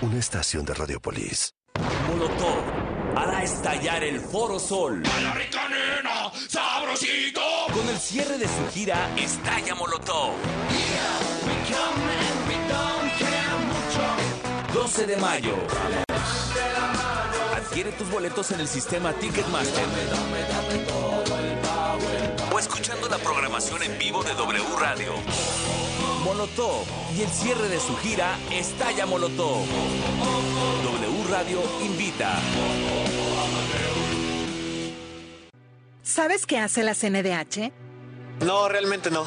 [0.00, 1.54] Una estación de Radiopolis.
[2.08, 2.62] Molotov
[3.16, 5.02] hará estallar el Foro Sol.
[5.02, 7.40] la rica nena, sabrosito.
[7.72, 10.32] Con el cierre de su gira Estalla Molotov.
[14.72, 15.54] 12 de mayo.
[17.56, 19.84] Adquiere tus boletos en el sistema Ticketmaster.
[22.58, 25.12] O escuchando la programación en vivo de W Radio.
[26.24, 26.84] Molotov
[27.16, 29.64] y el cierre de su gira Estalla Molotov.
[30.82, 32.36] W Radio invita.
[36.02, 37.70] ¿Sabes qué hace la CNDH?
[38.44, 39.24] No, realmente no.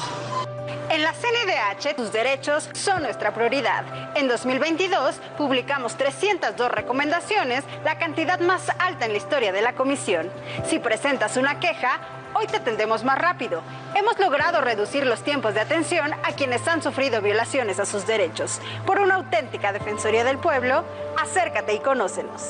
[0.90, 4.14] En la CNDH, tus derechos son nuestra prioridad.
[4.14, 10.30] En 2022 publicamos 302 recomendaciones, la cantidad más alta en la historia de la comisión.
[10.68, 13.62] Si presentas una queja, hoy te atendemos más rápido.
[13.94, 18.60] Hemos logrado reducir los tiempos de atención a quienes han sufrido violaciones a sus derechos.
[18.84, 20.84] Por una auténtica Defensoría del Pueblo,
[21.20, 22.42] acércate y conócenos.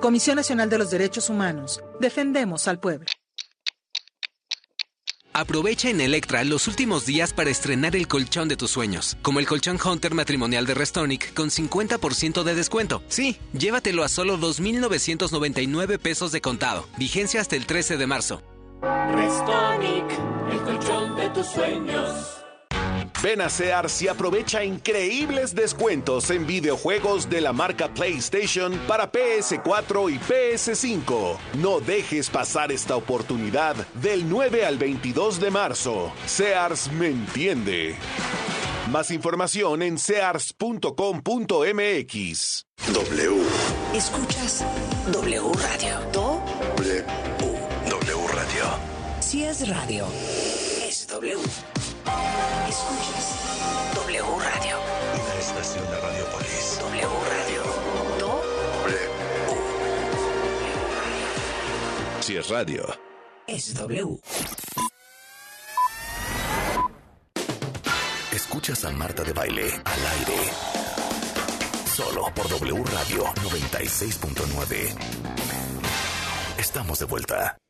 [0.00, 1.82] Comisión Nacional de los Derechos Humanos.
[1.98, 3.06] Defendemos al pueblo.
[5.34, 9.46] Aprovecha en Electra los últimos días para estrenar el colchón de tus sueños, como el
[9.46, 13.02] colchón Hunter matrimonial de Restonic con 50% de descuento.
[13.08, 16.86] Sí, llévatelo a solo 2.999 pesos de contado.
[16.98, 18.42] Vigencia hasta el 13 de marzo.
[18.82, 20.06] Restonic,
[20.50, 22.38] el colchón de tus sueños.
[23.22, 30.12] Ven a Sears y aprovecha increíbles descuentos en videojuegos de la marca PlayStation para PS4
[30.12, 31.36] y PS5.
[31.58, 36.12] No dejes pasar esta oportunidad del 9 al 22 de marzo.
[36.26, 37.94] Sears me entiende.
[38.90, 42.66] Más información en sears.com.mx.
[42.92, 43.42] W.
[43.94, 44.64] Escuchas
[45.12, 46.00] W Radio.
[46.12, 46.41] Do.
[49.32, 50.06] Si es radio,
[50.86, 51.38] es W.
[52.68, 54.76] Escuchas W Radio.
[55.24, 56.78] Una estación de Radiopolis.
[56.80, 57.62] W Radio.
[58.18, 58.42] Do,
[58.84, 58.98] W.
[62.20, 62.84] Si es radio.
[63.46, 64.20] es W.
[68.32, 70.50] Escuchas a Marta de Baile al aire.
[71.86, 74.94] Solo por W Radio 96.9.
[76.58, 77.61] Estamos de vuelta.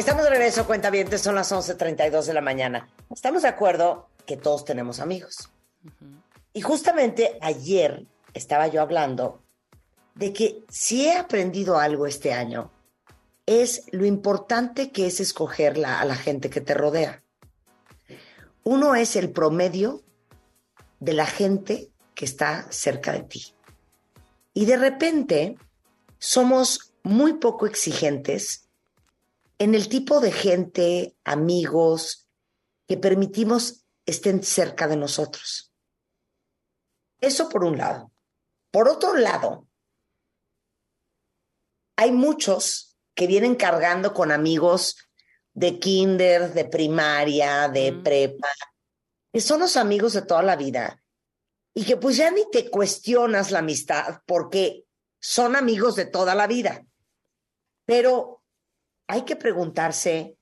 [0.00, 2.88] Estamos de regreso, cuentavientes, son las 11.32 de la mañana.
[3.10, 5.50] Estamos de acuerdo que todos tenemos amigos.
[6.54, 9.42] Y justamente ayer estaba yo hablando
[10.14, 12.70] de que si he aprendido algo este año,
[13.44, 17.22] es lo importante que es escoger la- a la gente que te rodea.
[18.64, 20.02] Uno es el promedio
[20.98, 23.54] de la gente que está cerca de ti.
[24.54, 25.58] Y de repente
[26.18, 28.66] somos muy poco exigentes
[29.60, 32.30] en el tipo de gente, amigos,
[32.88, 35.70] que permitimos estén cerca de nosotros.
[37.20, 38.10] Eso por un lado.
[38.72, 39.68] Por otro lado,
[41.94, 44.96] hay muchos que vienen cargando con amigos
[45.52, 48.48] de kinder, de primaria, de prepa,
[49.30, 51.04] que son los amigos de toda la vida
[51.74, 54.86] y que pues ya ni te cuestionas la amistad porque
[55.20, 56.86] son amigos de toda la vida.
[57.84, 58.39] Pero
[59.10, 60.36] hay que preguntarse,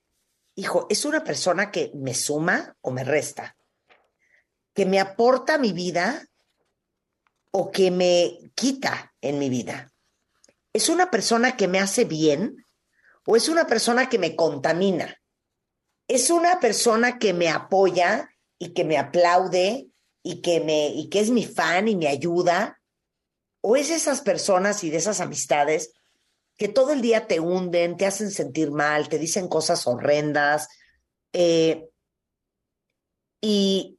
[0.54, 3.56] hijo, ¿es una persona que me suma o me resta?
[4.74, 6.26] ¿Que me aporta mi vida
[7.50, 9.90] o que me quita en mi vida?
[10.74, 12.66] ¿Es una persona que me hace bien
[13.24, 15.18] o es una persona que me contamina?
[16.06, 18.28] ¿Es una persona que me apoya
[18.58, 19.88] y que me aplaude
[20.22, 22.78] y que, me, y que es mi fan y me ayuda?
[23.62, 25.92] ¿O es esas personas y de esas amistades
[26.58, 30.68] que todo el día te hunden, te hacen sentir mal, te dicen cosas horrendas?
[31.32, 31.88] eh,
[33.40, 33.98] y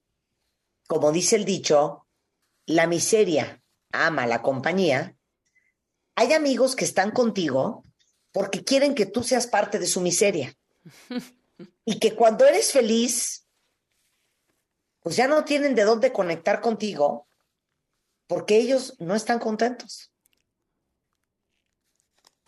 [0.88, 2.08] como dice el dicho,
[2.66, 5.16] la miseria ama la compañía.
[6.16, 7.86] Hay amigos que están contigo
[8.32, 10.56] porque quieren que tú seas parte de su miseria.
[11.86, 13.46] Y que cuando eres feliz,
[15.02, 17.28] pues ya no tienen de dónde conectar contigo
[18.28, 20.09] porque ellos no están contentos.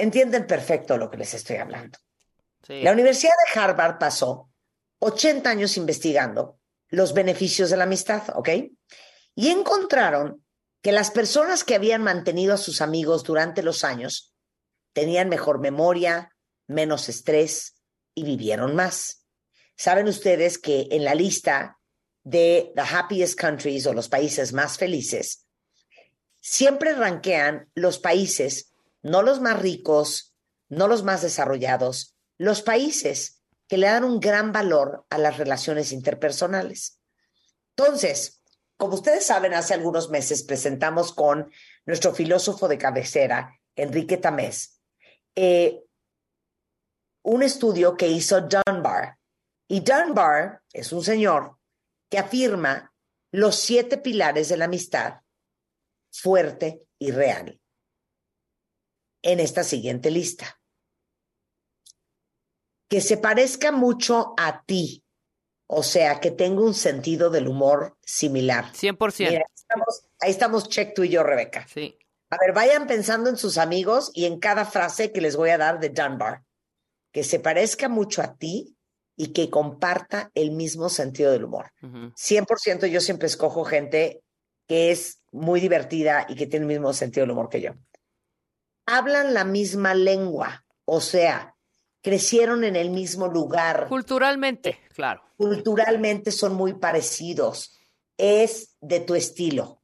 [0.01, 1.99] Entienden perfecto lo que les estoy hablando.
[2.67, 4.49] La Universidad de Harvard pasó
[4.97, 8.49] 80 años investigando los beneficios de la amistad, ¿ok?
[9.35, 10.43] Y encontraron
[10.81, 14.33] que las personas que habían mantenido a sus amigos durante los años
[14.93, 16.35] tenían mejor memoria,
[16.65, 17.75] menos estrés
[18.15, 19.27] y vivieron más.
[19.77, 21.77] Saben ustedes que en la lista
[22.23, 25.45] de the happiest countries o los países más felices,
[26.39, 28.70] siempre ranquean los países,
[29.03, 30.35] no los más ricos,
[30.69, 35.91] no los más desarrollados, los países que le dan un gran valor a las relaciones
[35.91, 36.99] interpersonales.
[37.75, 38.43] Entonces,
[38.77, 41.51] como ustedes saben, hace algunos meses presentamos con
[41.85, 44.81] nuestro filósofo de cabecera, Enrique Tamés,
[45.35, 45.83] eh,
[47.23, 49.17] un estudio que hizo Dunbar.
[49.67, 51.57] Y Dunbar es un señor
[52.09, 52.93] que afirma
[53.31, 55.21] los siete pilares de la amistad
[56.11, 57.60] fuerte y real
[59.21, 60.59] en esta siguiente lista.
[62.89, 65.03] Que se parezca mucho a ti,
[65.67, 68.71] o sea, que tenga un sentido del humor similar.
[68.73, 69.29] 100%.
[69.29, 71.65] Mira, ahí estamos, ahí estamos check tú y yo, Rebeca.
[71.67, 71.97] Sí.
[72.29, 75.57] A ver, vayan pensando en sus amigos y en cada frase que les voy a
[75.57, 76.43] dar de Dunbar.
[77.11, 78.77] Que se parezca mucho a ti
[79.17, 81.71] y que comparta el mismo sentido del humor.
[81.81, 84.23] 100% yo siempre escojo gente
[84.67, 87.73] que es muy divertida y que tiene el mismo sentido del humor que yo.
[88.85, 91.55] Hablan la misma lengua, o sea,
[92.01, 93.87] crecieron en el mismo lugar.
[93.87, 95.23] Culturalmente, claro.
[95.37, 97.77] Culturalmente son muy parecidos.
[98.17, 99.81] Es de tu estilo.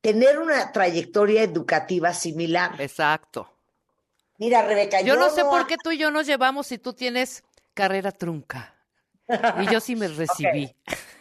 [0.00, 2.80] Tener una trayectoria educativa similar.
[2.80, 3.52] Exacto.
[4.38, 7.42] Mira, Rebeca, yo, no sé por qué tú y yo nos llevamos si tú tienes
[7.74, 8.75] carrera trunca.
[9.28, 10.74] Y yo sí me recibí.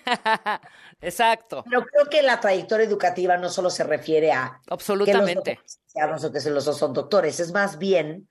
[1.01, 1.63] Exacto.
[1.69, 5.59] Pero creo que la trayectoria educativa no solo se refiere a absolutamente
[5.93, 8.27] que los que los dos son doctores, es más bien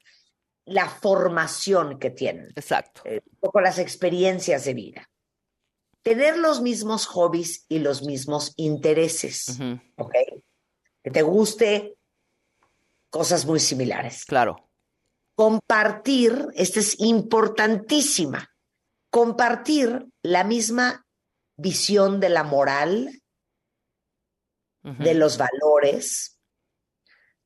[0.65, 2.49] la formación que tienen.
[2.55, 3.03] Exacto.
[3.05, 5.11] Eh, un poco las experiencias de vida.
[6.03, 9.59] Tener los mismos hobbies y los mismos intereses,
[9.97, 10.15] ¿ok?
[11.03, 11.97] Que te guste
[13.09, 14.25] cosas muy similares.
[14.25, 14.69] Claro.
[15.35, 18.54] Compartir, esta es importantísima,
[19.15, 21.07] compartir la misma
[21.57, 23.23] visión de la moral,
[24.83, 26.41] de los valores,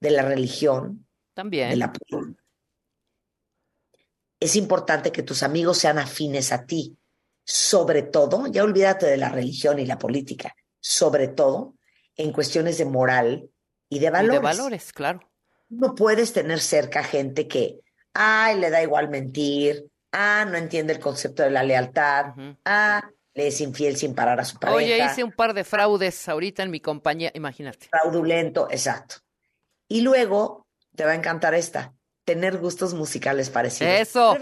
[0.00, 1.68] de la religión, también.
[1.68, 1.92] de la
[4.40, 6.96] es importante que tus amigos sean afines a ti,
[7.44, 11.74] sobre todo, ya olvídate de la religión y la política, sobre todo
[12.16, 13.50] en cuestiones de moral
[13.90, 14.36] y de valores.
[14.36, 15.20] Y de valores, claro.
[15.68, 17.80] No puedes tener cerca gente que,
[18.14, 22.34] ay, le da igual mentir, ah, no entiende el concepto de la lealtad,
[22.64, 24.76] ah, le es infiel sin parar a su pareja.
[24.76, 27.88] Oye, hice un par de fraudes ahorita en mi compañía, imagínate.
[27.88, 29.16] Fraudulento, exacto.
[29.88, 31.94] Y luego, te va a encantar esta,
[32.24, 33.92] tener gustos musicales parecidos.
[33.94, 34.38] Eso.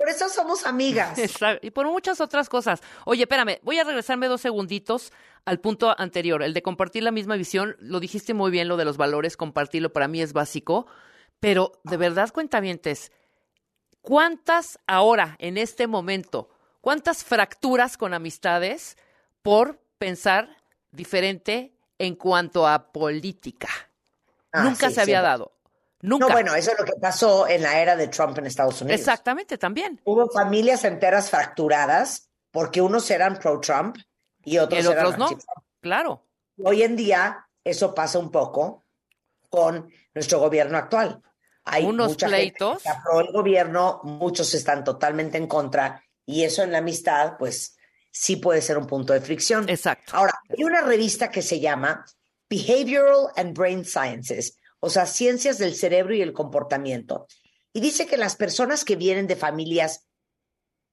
[0.00, 1.18] Por eso somos amigas.
[1.62, 2.80] Y por muchas otras cosas.
[3.04, 5.12] Oye, espérame, voy a regresarme dos segunditos
[5.44, 7.76] al punto anterior, el de compartir la misma visión.
[7.80, 10.86] Lo dijiste muy bien, lo de los valores, compartirlo para mí es básico.
[11.38, 13.12] Pero de verdad, cuentavientes,
[14.02, 16.48] ¿cuántas ahora, en este momento,
[16.80, 18.96] cuántas fracturas con amistades
[19.42, 20.56] por pensar
[20.90, 23.68] diferente en cuanto a política?
[24.52, 25.52] Ah, Nunca sí, se había dado.
[26.02, 26.26] Nunca.
[26.26, 28.98] No, bueno, eso es lo que pasó en la era de Trump en Estados Unidos.
[28.98, 30.00] Exactamente, también.
[30.04, 33.96] Hubo familias enteras fracturadas porque unos eran pro-Trump
[34.42, 35.26] y otros, Y otros eran no.
[35.26, 35.66] anti-Trump.
[35.80, 36.26] Claro.
[36.62, 38.84] Hoy en día eso pasa un poco
[39.50, 41.22] con nuestro gobierno actual.
[41.64, 42.82] Hay Unos mucha pleitos.
[42.82, 47.34] gente que aprobó el gobierno, muchos están totalmente en contra y eso en la amistad,
[47.38, 47.76] pues
[48.10, 49.68] sí puede ser un punto de fricción.
[49.68, 50.12] Exacto.
[50.14, 52.04] Ahora, hay una revista que se llama
[52.48, 57.26] Behavioral and Brain Sciences, o sea, ciencias del cerebro y el comportamiento.
[57.72, 60.06] Y dice que las personas que vienen de familias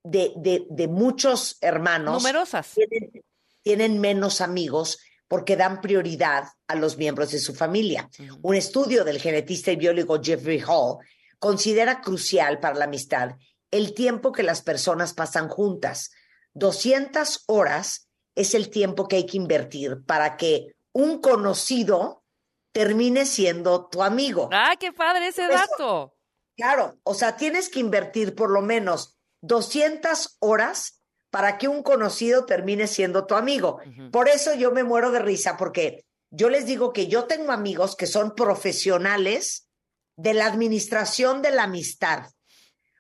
[0.04, 2.74] de, de, de muchos hermanos Numerosas.
[2.76, 3.24] tienen,
[3.62, 8.10] tienen menos amigos porque dan prioridad a los miembros de su familia.
[8.42, 10.98] Un estudio del genetista y biólogo Jeffrey Hall
[11.40, 13.32] considera crucial para la amistad
[13.70, 16.12] el tiempo que las personas pasan juntas.
[16.54, 22.24] 200 horas es el tiempo que hay que invertir para que un conocido
[22.72, 24.50] termine siendo tu amigo.
[24.52, 26.14] ¡Ah, qué padre ese Eso- dato!
[26.56, 30.97] Claro, o sea, tienes que invertir por lo menos 200 horas
[31.30, 33.80] para que un conocido termine siendo tu amigo.
[34.12, 37.96] Por eso yo me muero de risa, porque yo les digo que yo tengo amigos
[37.96, 39.68] que son profesionales
[40.16, 42.26] de la administración de la amistad.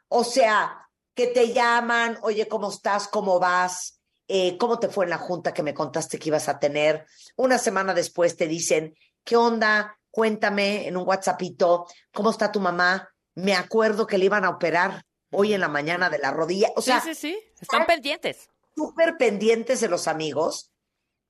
[0.08, 3.08] O sea, que te llaman, oye, ¿cómo estás?
[3.08, 4.00] ¿Cómo vas?
[4.28, 7.06] Eh, ¿Cómo te fue en la junta que me contaste que ibas a tener?
[7.36, 9.98] Una semana después te dicen, ¿qué onda?
[10.12, 13.10] Cuéntame en un WhatsAppito, ¿cómo está tu mamá?
[13.36, 16.72] Me acuerdo que le iban a operar hoy en la mañana de la rodilla.
[16.76, 17.40] O sea, sí, sí, sí.
[17.60, 18.50] Están pendientes.
[18.76, 20.72] súper pendientes de los amigos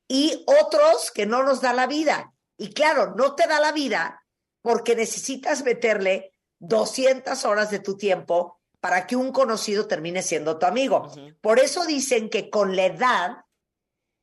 [0.07, 2.33] y otros que no nos da la vida.
[2.57, 4.25] Y claro, no te da la vida
[4.61, 10.65] porque necesitas meterle 200 horas de tu tiempo para que un conocido termine siendo tu
[10.65, 11.11] amigo.
[11.41, 13.37] Por eso dicen que con la edad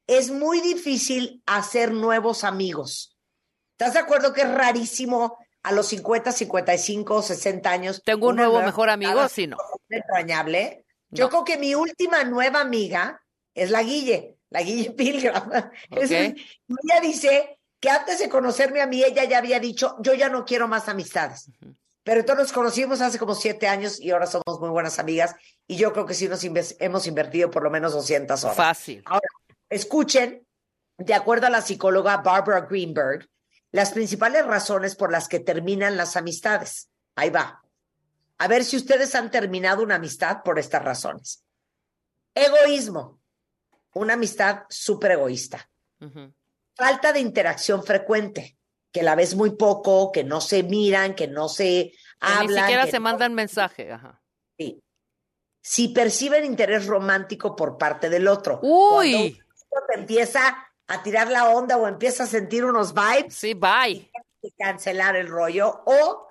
[0.07, 3.17] es muy difícil hacer nuevos amigos.
[3.73, 8.03] ¿Estás de acuerdo que es rarísimo a los 50, 55, 60 años?
[8.05, 9.29] ¿Tengo un nuevo mejor amigo?
[9.29, 9.57] Sí, no.
[9.89, 10.85] Entrañable.
[11.11, 13.21] Yo creo que mi última nueva amiga
[13.55, 15.51] es la Guille, la Guille Pilgram.
[15.91, 20.29] Es- ella dice que antes de conocerme a mí, ella ya había dicho, yo ya
[20.29, 21.51] no quiero más amistades.
[22.03, 25.35] Pero entonces nos conocimos hace como siete años y ahora somos muy buenas amigas
[25.67, 26.45] y yo creo que sí nos
[26.79, 28.57] hemos invertido por lo menos 200 horas.
[28.57, 29.03] Fácil.
[29.07, 29.27] Ahora,
[29.71, 30.47] escuchen,
[30.99, 33.27] de acuerdo a la psicóloga Barbara Greenberg,
[33.75, 36.91] las principales razones por las que terminan las amistades.
[37.17, 37.61] Ahí va.
[38.39, 41.43] A ver si ustedes han terminado una amistad por estas razones.
[42.35, 43.21] Egoísmo.
[43.95, 45.69] Una amistad súper egoísta.
[46.77, 48.57] Falta de interacción frecuente,
[48.93, 52.47] que la ves muy poco, que no se miran, que no se Que hablan.
[52.55, 53.91] ni siquiera que se no- mandan mensaje.
[53.91, 54.23] Ajá.
[54.57, 54.81] Sí.
[55.63, 58.61] Si perciben interés romántico por parte del otro.
[58.63, 59.37] Uy.
[59.69, 63.35] Cuando te empieza a tirar la onda o empieza a sentir unos vibes.
[63.35, 64.11] Sí, bye.
[64.43, 65.83] Y cancelar el rollo.
[65.87, 66.29] O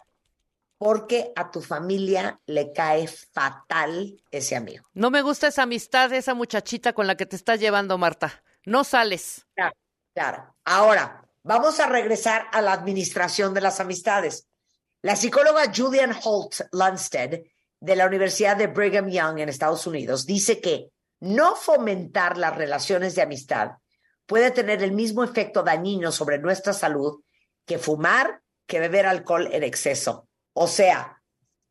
[0.77, 4.85] porque a tu familia le cae fatal ese amigo.
[4.93, 8.43] No me gusta esa amistad esa muchachita con la que te estás llevando, Marta.
[8.65, 9.47] No sales.
[9.55, 9.75] Claro,
[10.13, 10.55] claro.
[10.65, 14.47] Ahora, vamos a regresar a la administración de las amistades.
[15.01, 17.39] La psicóloga Julian Holt Lunstead
[17.79, 20.89] de la Universidad de Brigham Young en Estados Unidos dice que
[21.21, 23.71] no fomentar las relaciones de amistad
[24.25, 27.23] puede tener el mismo efecto dañino sobre nuestra salud
[27.65, 30.27] que fumar, que beber alcohol en exceso.
[30.53, 31.21] O sea,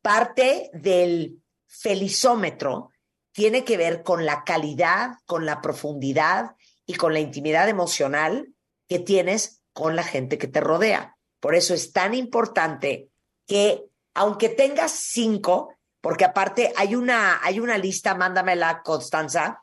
[0.02, 2.90] parte del felizómetro
[3.32, 8.52] tiene que ver con la calidad, con la profundidad y con la intimidad emocional
[8.88, 11.16] que tienes con la gente que te rodea.
[11.40, 13.08] Por eso es tan importante
[13.46, 13.84] que,
[14.14, 19.60] aunque tengas cinco, porque aparte hay una, hay una lista, mándamela, Constanza,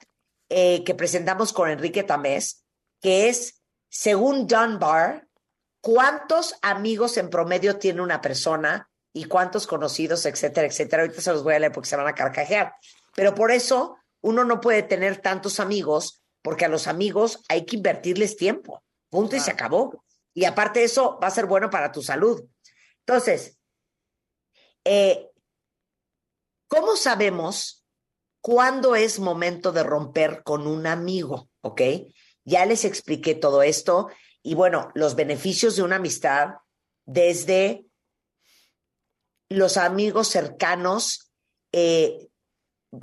[0.50, 2.59] eh, que presentamos con Enrique Tamés,
[3.02, 5.28] que es, según Dunbar,
[5.82, 11.04] cuántos amigos en promedio tiene una persona y cuántos conocidos, etcétera, etcétera.
[11.04, 12.74] Ahorita se los voy a leer porque se van a carcajear.
[13.16, 17.78] Pero por eso uno no puede tener tantos amigos, porque a los amigos hay que
[17.78, 18.84] invertirles tiempo.
[19.10, 20.04] Punto y se acabó.
[20.34, 22.44] Y aparte eso va a ser bueno para tu salud.
[23.00, 23.58] Entonces,
[24.86, 25.30] eh,
[26.68, 27.86] ¿cómo sabemos
[28.42, 31.50] cuándo es momento de romper con un amigo?
[31.62, 31.82] ¿Ok?
[32.46, 34.10] Ya les expliqué todo esto
[34.42, 36.56] y bueno, los beneficios de una amistad
[37.06, 37.86] desde
[39.50, 41.32] los amigos cercanos
[41.72, 42.30] eh,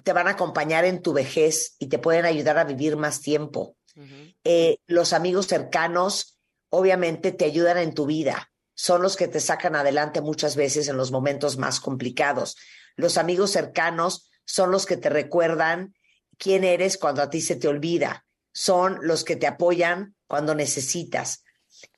[0.03, 3.77] te van a acompañar en tu vejez y te pueden ayudar a vivir más tiempo.
[4.45, 9.75] Eh, los amigos cercanos obviamente te ayudan en tu vida, son los que te sacan
[9.75, 12.57] adelante muchas veces en los momentos más complicados.
[12.95, 15.95] Los amigos cercanos son los que te recuerdan
[16.37, 18.26] quién eres cuando a ti se te olvida,
[18.57, 21.45] son los que te apoyan cuando necesitas.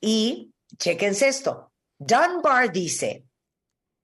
[0.01, 3.23] Y chequense esto, Dunbar dice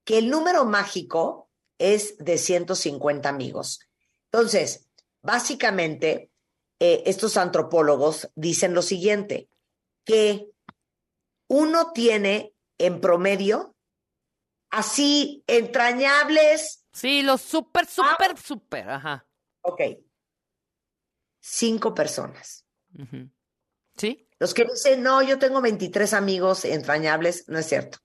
[0.06, 3.82] que el número mágico es de 150 amigos.
[4.32, 4.88] Entonces,
[5.22, 6.32] básicamente,
[6.80, 9.50] eh, estos antropólogos dicen lo siguiente,
[10.06, 10.48] que
[11.50, 13.76] uno tiene en promedio
[14.70, 16.86] así entrañables.
[16.94, 19.28] Sí, los súper, súper, súper, ajá.
[19.60, 19.82] Ok.
[21.48, 22.66] Cinco personas.
[23.96, 24.28] ¿Sí?
[24.40, 28.00] Los que dicen, no, yo tengo 23 amigos entrañables, no es cierto.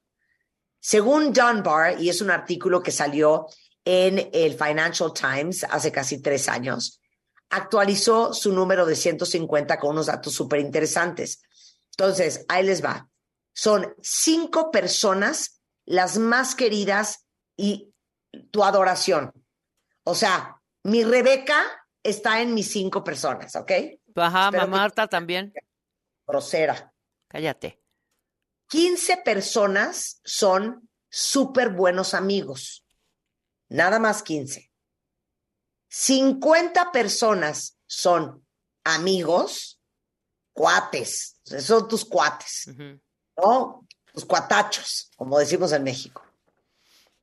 [0.78, 3.46] Según Dunbar, y es un artículo que salió
[3.82, 7.00] en el Financial Times hace casi tres años,
[7.48, 11.40] actualizó su número de 150 con unos datos súper interesantes.
[11.92, 13.08] Entonces, ahí les va.
[13.54, 17.24] Son cinco personas las más queridas
[17.56, 17.94] y
[18.50, 19.32] tu adoración.
[20.04, 23.72] O sea, mi Rebeca está en mis cinco personas, ¿ok?
[24.16, 25.52] Ajá, Espero mamá Marta también.
[26.26, 26.92] Grosera.
[27.28, 27.80] Cállate.
[28.68, 32.84] 15 personas son súper buenos amigos.
[33.68, 34.70] Nada más 15.
[35.88, 38.46] 50 personas son
[38.84, 39.80] amigos,
[40.52, 42.68] cuates, son tus cuates,
[43.36, 43.86] ¿no?
[44.12, 46.22] Tus cuatachos, como decimos en México.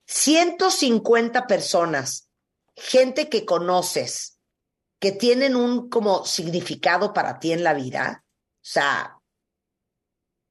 [0.06, 2.30] 150 personas,
[2.76, 4.37] gente que conoces,
[5.00, 9.20] que tienen un como significado para ti en la vida, o sea,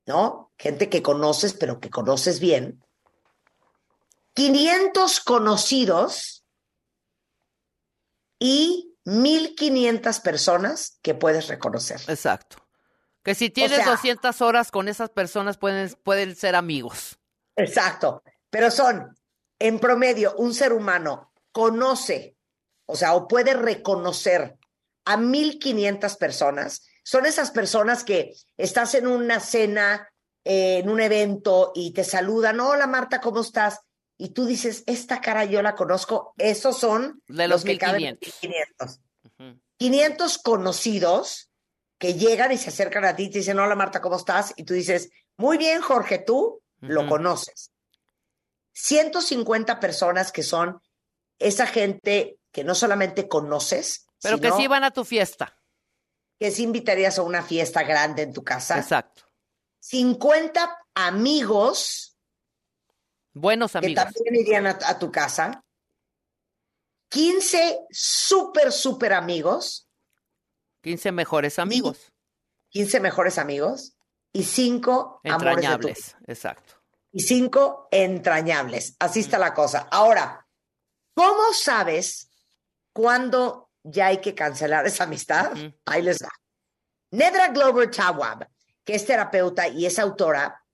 [0.06, 0.52] ¿no?
[0.58, 2.82] Gente que conoces, pero que conoces bien.
[4.34, 6.44] 500 conocidos
[8.38, 12.00] y 1500 personas que puedes reconocer.
[12.08, 12.58] Exacto.
[13.22, 17.18] Que si tienes sea- 200 horas con esas personas pueden, pueden ser amigos.
[17.56, 18.22] Exacto.
[18.50, 19.16] Pero son,
[19.58, 22.35] en promedio, un ser humano conoce,
[22.86, 24.56] o sea, o puede reconocer
[25.04, 26.86] a 1500 personas.
[27.04, 30.10] Son esas personas que estás en una cena,
[30.44, 33.80] eh, en un evento y te saludan, hola Marta, ¿cómo estás?
[34.18, 38.34] Y tú dices, esta cara yo la conozco, esos son De los en 1500.
[38.40, 39.00] 500.
[39.78, 41.50] 500 conocidos
[41.98, 44.54] que llegan y se acercan a ti y te dicen, hola Marta, ¿cómo estás?
[44.56, 47.70] Y tú dices, muy bien, Jorge, tú lo conoces.
[48.72, 50.80] 150 personas que son
[51.38, 55.60] esa gente que no solamente conoces, Pero que sino sí van a tu fiesta.
[56.40, 58.78] que sí invitarías a una fiesta grande en tu casa.
[58.78, 59.24] Exacto.
[59.80, 62.16] 50 amigos
[63.34, 64.04] Buenos que amigos.
[64.04, 65.62] también irían a, a tu casa.
[67.10, 69.86] 15 súper, súper amigos.
[70.82, 72.10] 15 mejores amigos.
[72.70, 73.96] 15 mejores amigos.
[74.32, 76.16] Y 5 amores de tu Entrañables.
[76.26, 76.74] Exacto.
[77.12, 78.96] y cinco entrañables.
[78.98, 79.88] Así está la cosa.
[79.90, 80.46] Ahora,
[81.14, 82.25] ¿cómo sabes
[82.96, 85.52] cuándo ya hay que cancelar esa amistad?
[85.84, 86.30] Ahí les va.
[87.10, 88.48] Nedra Glover Tawab,
[88.82, 90.64] que es terapeuta y es autora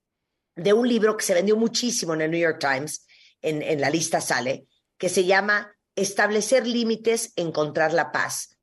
[0.55, 3.05] de un libro que se vendió muchísimo en el New York Times,
[3.41, 4.67] en, en la lista sale,
[4.97, 8.57] que se llama Establecer límites, encontrar la paz.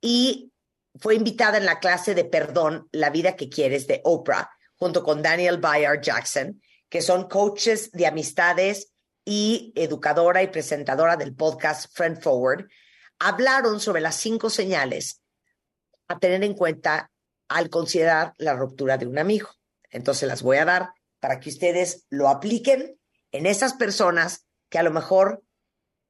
[0.00, 0.50] Y
[0.98, 5.20] fue invitada en la clase de Perdón, la vida que quieres de Oprah, junto con
[5.20, 12.18] Daniel Bayard Jackson, que son coaches de amistades y educadora y presentadora del podcast Friend
[12.20, 12.68] Forward.
[13.24, 15.22] Hablaron sobre las cinco señales
[16.08, 17.12] a tener en cuenta
[17.46, 19.48] al considerar la ruptura de un amigo.
[19.90, 22.98] Entonces las voy a dar para que ustedes lo apliquen
[23.30, 25.44] en esas personas que a lo mejor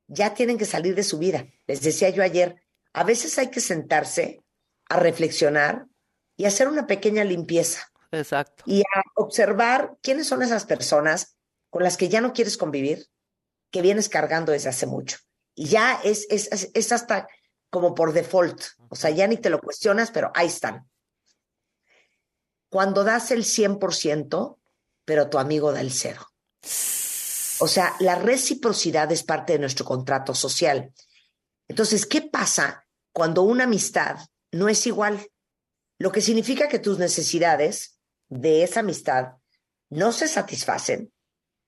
[0.06, 1.46] ya tienen que salir de su vida.
[1.66, 2.62] Les decía yo ayer,
[2.94, 4.42] a veces hay que sentarse
[4.88, 5.84] a reflexionar
[6.38, 8.64] y hacer una pequeña limpieza Exacto.
[8.66, 11.36] y a observar quiénes son esas personas
[11.68, 13.06] con las que ya no quieres convivir,
[13.70, 15.18] que vienes cargando desde hace mucho.
[15.57, 17.26] Ya es, es, es- es hasta
[17.70, 20.88] como por default, o sea, ya ni te lo cuestionas, pero ahí están.
[22.68, 24.59] Cuando das el 100%,
[25.05, 26.26] pero tu amigo da el cero.
[27.61, 30.92] O sea, la reciprocidad es parte de nuestro contrato social.
[31.68, 34.18] Entonces, ¿qué pasa cuando una amistad
[34.50, 35.28] no es igual?
[35.98, 37.98] Lo que significa que tus necesidades
[38.28, 39.34] de esa amistad
[39.90, 41.12] no se satisfacen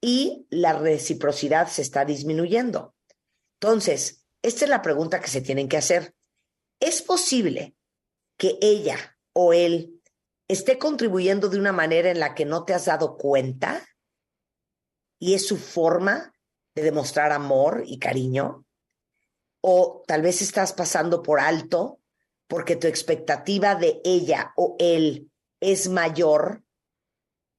[0.00, 2.93] y la reciprocidad se está disminuyendo.
[3.60, 6.14] Entonces, esta es la pregunta que se tienen que hacer.
[6.80, 7.74] ¿Es posible
[8.36, 10.02] que ella o él
[10.48, 13.86] esté contribuyendo de una manera en la que no te has dado cuenta?
[15.18, 16.34] ¿Y es su forma
[16.74, 18.66] de demostrar amor y cariño?
[19.62, 22.00] ¿O tal vez estás pasando por alto
[22.46, 25.30] porque tu expectativa de ella o él
[25.60, 26.62] es mayor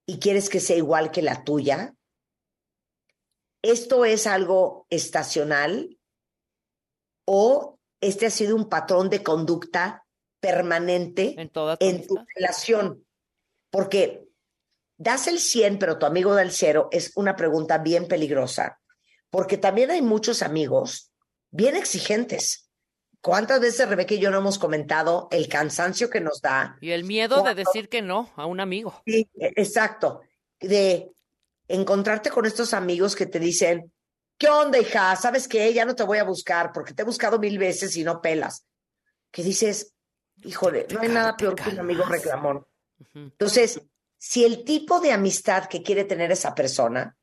[0.06, 1.96] y quieres que sea igual que la tuya?
[3.66, 5.98] ¿Esto es algo estacional
[7.26, 10.06] o este ha sido un patrón de conducta
[10.40, 13.08] permanente en, toda tu relación?
[13.72, 14.28] Porque
[14.98, 18.80] das el 100, pero tu amigo da el cero, es una pregunta bien peligrosa,
[19.32, 21.12] porque también hay muchos amigos
[21.50, 22.70] bien exigentes.
[23.20, 26.78] ¿Cuántas veces Rebeca y yo no hemos comentado el cansancio que nos da?
[26.82, 29.02] Y el miedo de decir que no a un amigo.
[29.08, 30.22] Sí, e- exacto.
[30.60, 31.15] De
[31.68, 33.92] encontrarte con estos amigos que te dicen,
[34.38, 35.16] ¿qué onda, hija?
[35.16, 35.74] ¿Sabes qué?
[35.74, 38.66] Ya no te voy a buscar porque te he buscado mil veces y no pelas.
[39.32, 39.94] Que dices,
[40.44, 42.66] híjole, no hay nada peor que un amigo reclamón.
[43.14, 43.82] Entonces,
[44.18, 47.16] si el tipo de amistad que quiere tener esa persona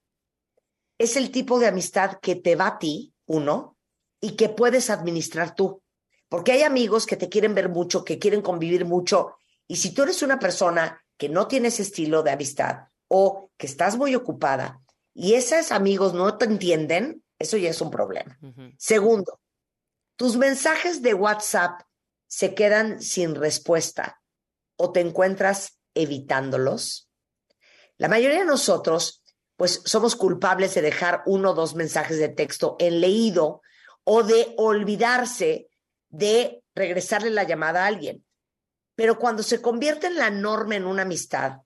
[0.98, 3.76] es el tipo de amistad que te va a ti, uno,
[4.20, 5.82] y que puedes administrar tú.
[6.28, 9.36] Porque hay amigos que te quieren ver mucho, que quieren convivir mucho,
[9.66, 13.66] y si tú eres una persona que no tiene ese estilo de amistad o que
[13.66, 14.80] estás muy ocupada
[15.12, 18.38] y esos amigos no te entienden, eso ya es un problema.
[18.78, 19.38] Segundo,
[20.16, 21.82] tus mensajes de WhatsApp
[22.26, 24.22] se quedan sin respuesta
[24.76, 27.10] o te encuentras evitándolos.
[27.98, 29.22] La mayoría de nosotros,
[29.56, 33.60] pues somos culpables de dejar uno o dos mensajes de texto en leído
[34.04, 35.68] o de olvidarse
[36.08, 38.24] de regresarle la llamada a alguien.
[38.94, 41.58] Pero cuando se convierte en la norma en una amistad,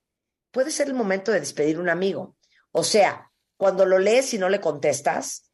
[0.56, 2.34] puede ser el momento de despedir un amigo.
[2.72, 5.52] O sea, cuando lo lees y no le contestas,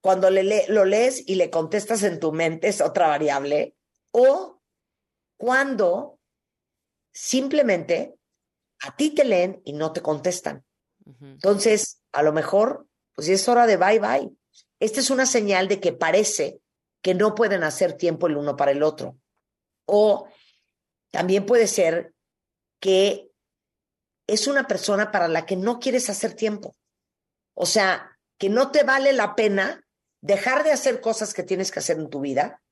[0.00, 3.74] cuando le le- lo lees y le contestas en tu mente es otra variable,
[4.12, 4.62] o
[5.36, 6.20] cuando
[7.12, 8.14] simplemente
[8.82, 10.64] a ti te leen y no te contestan.
[11.20, 12.86] Entonces, a lo mejor,
[13.16, 14.30] pues es hora de bye bye.
[14.78, 16.60] Esta es una señal de que parece
[17.02, 19.18] que no pueden hacer tiempo el uno para el otro.
[19.86, 20.28] O
[21.10, 22.14] también puede ser
[22.80, 23.25] que
[24.26, 26.74] es una persona para la que no quieres hacer tiempo.
[27.54, 29.82] O sea, que no te vale la pena
[30.20, 32.62] dejar de hacer cosas que tienes que hacer en tu vida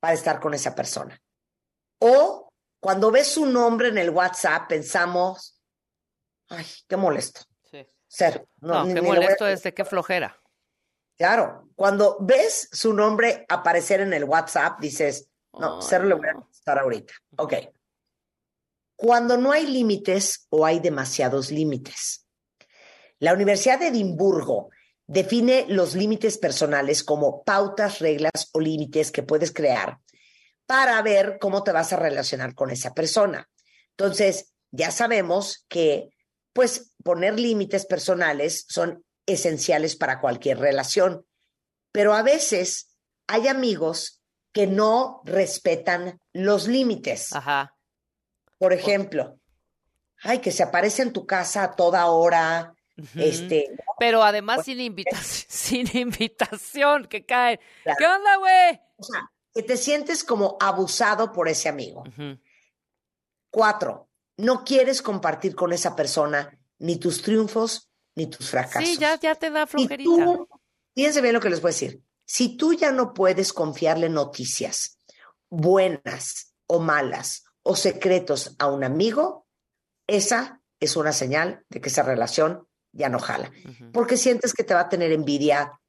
[0.00, 1.20] para estar con esa persona.
[2.00, 2.48] O
[2.80, 5.60] cuando ves su nombre en el WhatsApp, pensamos,
[6.48, 7.42] ay, qué molesto.
[7.70, 7.86] Sí.
[8.08, 8.48] Ser.
[8.60, 10.40] No, ni- qué ni molesto este, qué flojera.
[11.16, 16.32] Claro, cuando ves su nombre aparecer en el WhatsApp, dices, no, cero le voy a
[16.34, 17.12] contestar ahorita.
[17.36, 17.54] Ok.
[19.04, 22.24] Cuando no hay límites o hay demasiados límites.
[23.18, 24.70] La Universidad de Edimburgo
[25.08, 29.98] define los límites personales como pautas, reglas o límites que puedes crear
[30.66, 33.50] para ver cómo te vas a relacionar con esa persona.
[33.90, 36.10] Entonces, ya sabemos que,
[36.52, 41.26] pues, poner límites personales son esenciales para cualquier relación,
[41.90, 42.94] pero a veces
[43.26, 44.22] hay amigos
[44.52, 47.32] que no respetan los límites.
[47.32, 47.74] Ajá.
[48.62, 49.40] Por ejemplo,
[50.22, 52.76] ay, que se aparece en tu casa a toda hora,
[53.16, 57.58] este, Pero además sin invitación, sin invitación, que cae.
[57.82, 57.96] Claro.
[57.98, 58.80] ¿Qué onda, güey?
[58.98, 62.04] o sea, que te sientes como abusado por ese amigo.
[63.50, 68.88] Cuatro, no quieres compartir con esa persona ni tus triunfos ni tus fracasos.
[68.88, 70.04] Sí, ya, ya te da Y flojerita.
[70.08, 70.48] tú,
[70.94, 72.00] fíjense bien lo que les voy a decir.
[72.24, 75.00] Si tú ya no puedes confiarle noticias
[75.50, 79.46] buenas o malas o secretos a un amigo,
[80.06, 83.50] esa es una señal de que esa relación ya no jala.
[83.92, 85.80] Porque sientes que te va a tener envidia,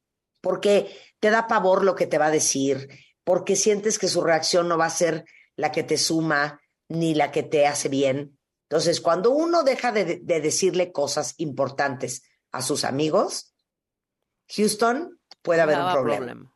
[0.42, 2.90] porque te da pavor lo que te va a decir,
[3.24, 7.32] porque sientes que su reacción no va a ser la que te suma ni la
[7.32, 8.38] que te hace bien.
[8.70, 13.54] Entonces, cuando uno deja de, de decirle cosas importantes a sus amigos,
[14.56, 16.56] Houston, puede haber un problema.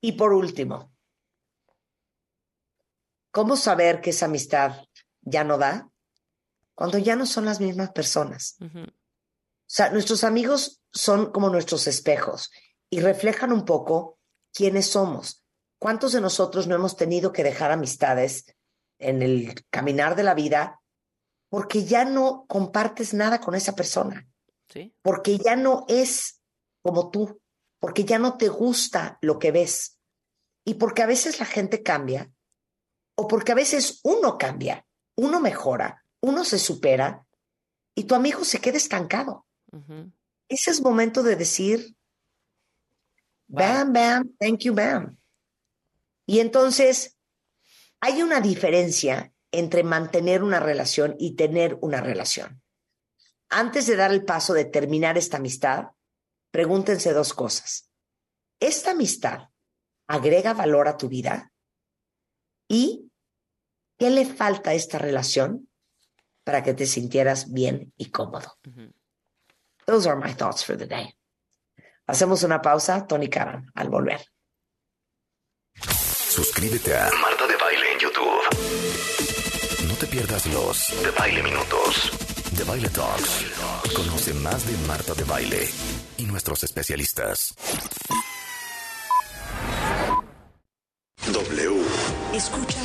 [0.00, 0.95] Y por último,
[3.36, 4.86] ¿cómo saber que esa amistad
[5.20, 5.90] ya no da?
[6.74, 8.56] Cuando ya no son las mismas personas.
[8.62, 8.88] O
[9.66, 12.50] sea, nuestros amigos son como nuestros espejos
[12.88, 14.18] y reflejan un poco
[14.54, 15.44] quiénes somos.
[15.78, 18.46] ¿Cuántos de nosotros no hemos tenido que dejar amistades
[18.98, 20.80] en el caminar de la vida
[21.50, 24.26] porque ya no compartes nada con esa persona?
[24.70, 24.94] Sí.
[25.02, 26.40] Porque ya no es
[26.80, 27.38] como tú,
[27.80, 29.98] porque ya no te gusta lo que ves
[30.64, 32.32] y porque a veces la gente cambia
[33.16, 34.86] o porque a veces uno cambia,
[35.16, 37.26] uno mejora, uno se supera
[37.94, 39.46] y tu amigo se queda estancado.
[39.72, 40.12] Ujú.
[40.48, 41.96] Ese es momento de decir,
[43.48, 45.18] bam, bam, thank you, bam.
[46.26, 47.16] Y entonces,
[48.00, 52.62] hay una diferencia entre mantener una relación y tener una relación.
[53.48, 55.92] Antes de dar el paso de terminar esta amistad,
[56.50, 57.90] pregúntense dos cosas.
[58.60, 59.48] ¿Esta amistad
[60.06, 61.52] agrega valor a tu vida?
[62.68, 63.05] ¿Y
[63.98, 65.68] qué le falta a esta relación
[66.44, 68.58] para que te sintieras bien y cómodo?
[69.86, 71.14] Those are my thoughts for the day.
[72.06, 74.20] Hacemos una pausa, Tony Karan, al volver.
[75.74, 79.88] Suscríbete a Marta de Baile en YouTube.
[79.88, 82.10] No te pierdas los de Baile Minutos,
[82.52, 83.44] de Baile Talks.
[83.94, 85.68] Conoce más de Marta de Baile
[86.18, 87.54] y nuestros especialistas.
[91.32, 91.82] W.
[92.34, 92.75] Escuchas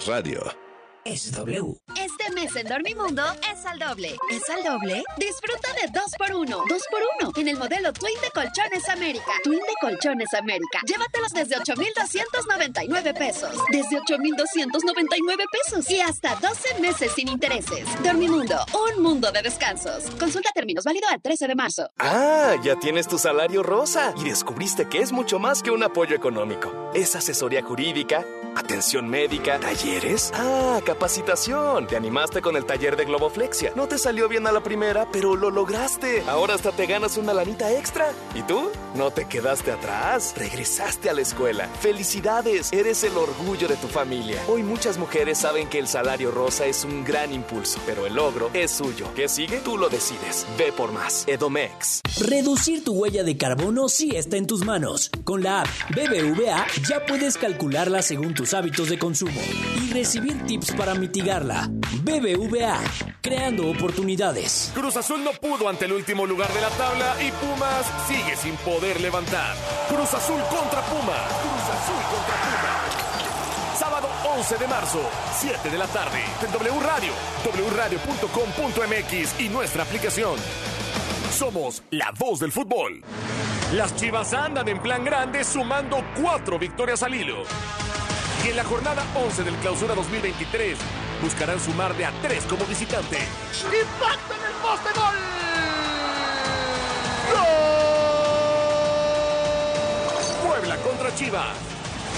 [0.00, 0.40] radio.
[1.04, 1.32] es
[2.56, 4.16] En Dormimundo es al doble.
[4.30, 5.02] ¿Es al doble?
[5.16, 6.46] Disfruta de 2x1.
[6.46, 9.32] 2x1 en el modelo Twin de Colchones América.
[9.42, 10.78] Twin de Colchones América.
[10.86, 13.56] Llévatelos desde 8,299 pesos.
[13.72, 15.90] Desde 8,299 pesos.
[15.90, 17.88] Y hasta 12 meses sin intereses.
[18.04, 20.04] Dormimundo, un mundo de descansos.
[20.20, 21.90] Consulta términos válido al 13 de marzo.
[21.98, 26.14] Ah, ya tienes tu salario rosa y descubriste que es mucho más que un apoyo
[26.14, 26.90] económico.
[26.94, 28.24] Es asesoría jurídica,
[28.54, 30.30] atención médica, talleres.
[30.34, 31.88] Ah, capacitación.
[31.88, 33.72] Te animaste con el taller de Globoflexia.
[33.74, 36.22] No te salió bien a la primera, pero lo lograste.
[36.28, 38.12] Ahora hasta te ganas una lanita extra.
[38.34, 38.70] ¿Y tú?
[38.94, 40.34] No te quedaste atrás.
[40.36, 41.66] Regresaste a la escuela.
[41.80, 42.72] Felicidades.
[42.72, 44.40] Eres el orgullo de tu familia.
[44.46, 48.50] Hoy muchas mujeres saben que el salario rosa es un gran impulso, pero el logro
[48.52, 49.08] es suyo.
[49.16, 49.60] ¿Qué sigue?
[49.60, 50.46] Tú lo decides.
[50.58, 51.26] Ve por más.
[51.26, 52.02] Edomex.
[52.20, 55.10] Reducir tu huella de carbono sí está en tus manos.
[55.24, 59.40] Con la app BBVA ya puedes calcularla según tus hábitos de consumo
[59.82, 61.70] y recibir tips para mitigarla.
[62.04, 62.33] BBVA,
[63.20, 64.72] creando oportunidades.
[64.74, 68.56] Cruz Azul no pudo ante el último lugar de la tabla y Pumas sigue sin
[68.56, 69.56] poder levantar.
[69.88, 71.32] Cruz Azul contra Pumas.
[71.42, 73.78] Cruz Azul contra Pumas.
[73.78, 75.00] Sábado 11 de marzo,
[75.38, 77.12] 7 de la tarde, en W Radio,
[77.72, 80.36] wradio.com.mx y nuestra aplicación.
[81.32, 83.02] Somos la voz del fútbol.
[83.74, 87.42] Las Chivas andan en plan grande sumando cuatro victorias al hilo.
[88.44, 90.78] Y en la jornada 11 del Clausura 2023
[91.22, 93.18] buscarán sumar de a tres como visitante.
[93.62, 95.14] ¡Impacto en el poste gol!
[100.46, 101.74] Puebla contra Chivas.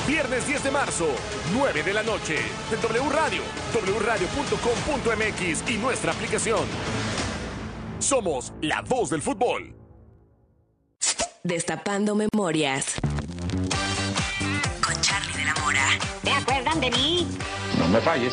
[0.07, 1.07] Viernes 10 de marzo,
[1.53, 2.37] 9 de la noche,
[2.71, 3.43] en W Radio,
[3.99, 6.65] wradio.com.mx y nuestra aplicación.
[7.99, 9.75] Somos la voz del fútbol.
[11.43, 12.95] Destapando memorias.
[14.85, 15.87] Con Charlie de la Mora.
[16.23, 17.27] ¿Te acuerdan de mí?
[17.79, 18.33] No me falles.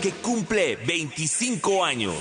[0.00, 2.14] Que cumple 25 años.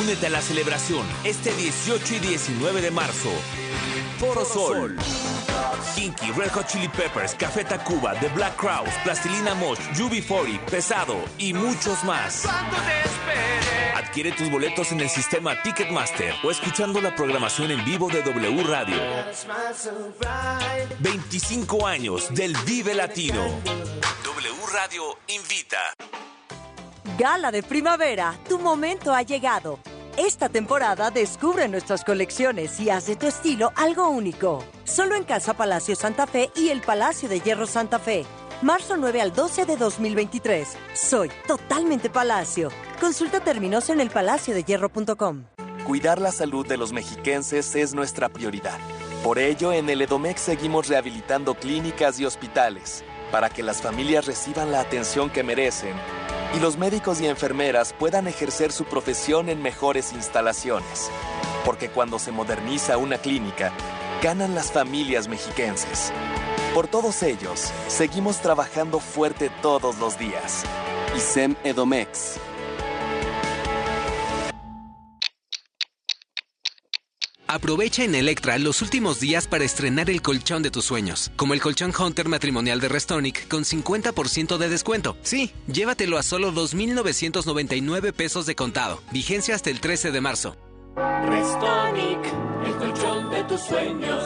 [0.00, 3.30] Únete a la celebración este 18 y 19 de marzo.
[4.18, 4.96] Foro Sol.
[5.94, 11.52] Kinky, Red Hot Chili Peppers, Café Tacuba, The Black Crowes, Plastilina Mosh, UB40, Pesado y
[11.52, 12.46] muchos más.
[13.94, 18.64] Adquiere tus boletos en el sistema Ticketmaster o escuchando la programación en vivo de W
[18.64, 18.96] Radio.
[21.00, 23.42] 25 años del Vive Latino.
[24.24, 25.94] W Radio invita.
[27.18, 29.80] Gala de primavera, tu momento ha llegado.
[30.16, 34.62] Esta temporada descubre nuestras colecciones y haz de tu estilo algo único.
[34.84, 38.24] Solo en Casa Palacio Santa Fe y el Palacio de Hierro Santa Fe.
[38.62, 40.68] Marzo 9 al 12 de 2023.
[40.94, 42.68] Soy totalmente Palacio.
[43.00, 45.46] Consulta términos en elpalaciodehierro.com.
[45.84, 48.78] Cuidar la salud de los mexiquenses es nuestra prioridad.
[49.24, 53.02] Por ello, en el Edomex seguimos rehabilitando clínicas y hospitales
[53.32, 55.96] para que las familias reciban la atención que merecen
[56.54, 61.10] y los médicos y enfermeras puedan ejercer su profesión en mejores instalaciones.
[61.64, 63.72] Porque cuando se moderniza una clínica,
[64.22, 66.12] ganan las familias mexiquenses.
[66.74, 70.64] Por todos ellos, seguimos trabajando fuerte todos los días.
[71.16, 72.38] ISEM Edomex.
[77.50, 81.62] Aprovecha en Electra los últimos días para estrenar el colchón de tus sueños, como el
[81.62, 85.16] colchón Hunter matrimonial de Restonic con 50% de descuento.
[85.22, 89.02] Sí, llévatelo a solo 2.999 pesos de contado.
[89.12, 90.56] Vigencia hasta el 13 de marzo.
[90.94, 92.20] Restonic,
[92.66, 94.24] el colchón de tus sueños.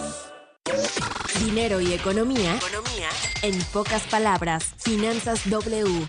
[1.45, 2.57] Dinero y economía.
[2.57, 3.09] Economía.
[3.43, 6.09] En pocas palabras, Finanzas W.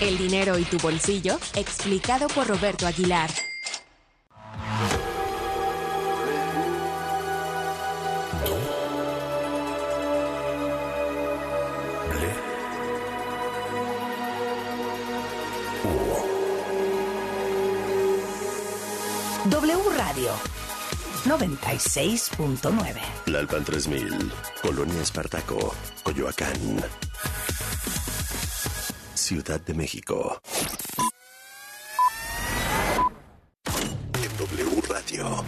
[0.00, 3.30] El dinero y tu bolsillo, explicado por Roberto Aguilar.
[19.48, 20.32] W Radio
[21.24, 23.00] 96.9.
[23.26, 26.84] Lalpan 3000, Colonia Espartaco, Coyoacán.
[29.26, 30.40] Ciudad de México.
[34.38, 35.44] W Radio.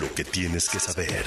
[0.00, 1.26] Lo que tienes que saber.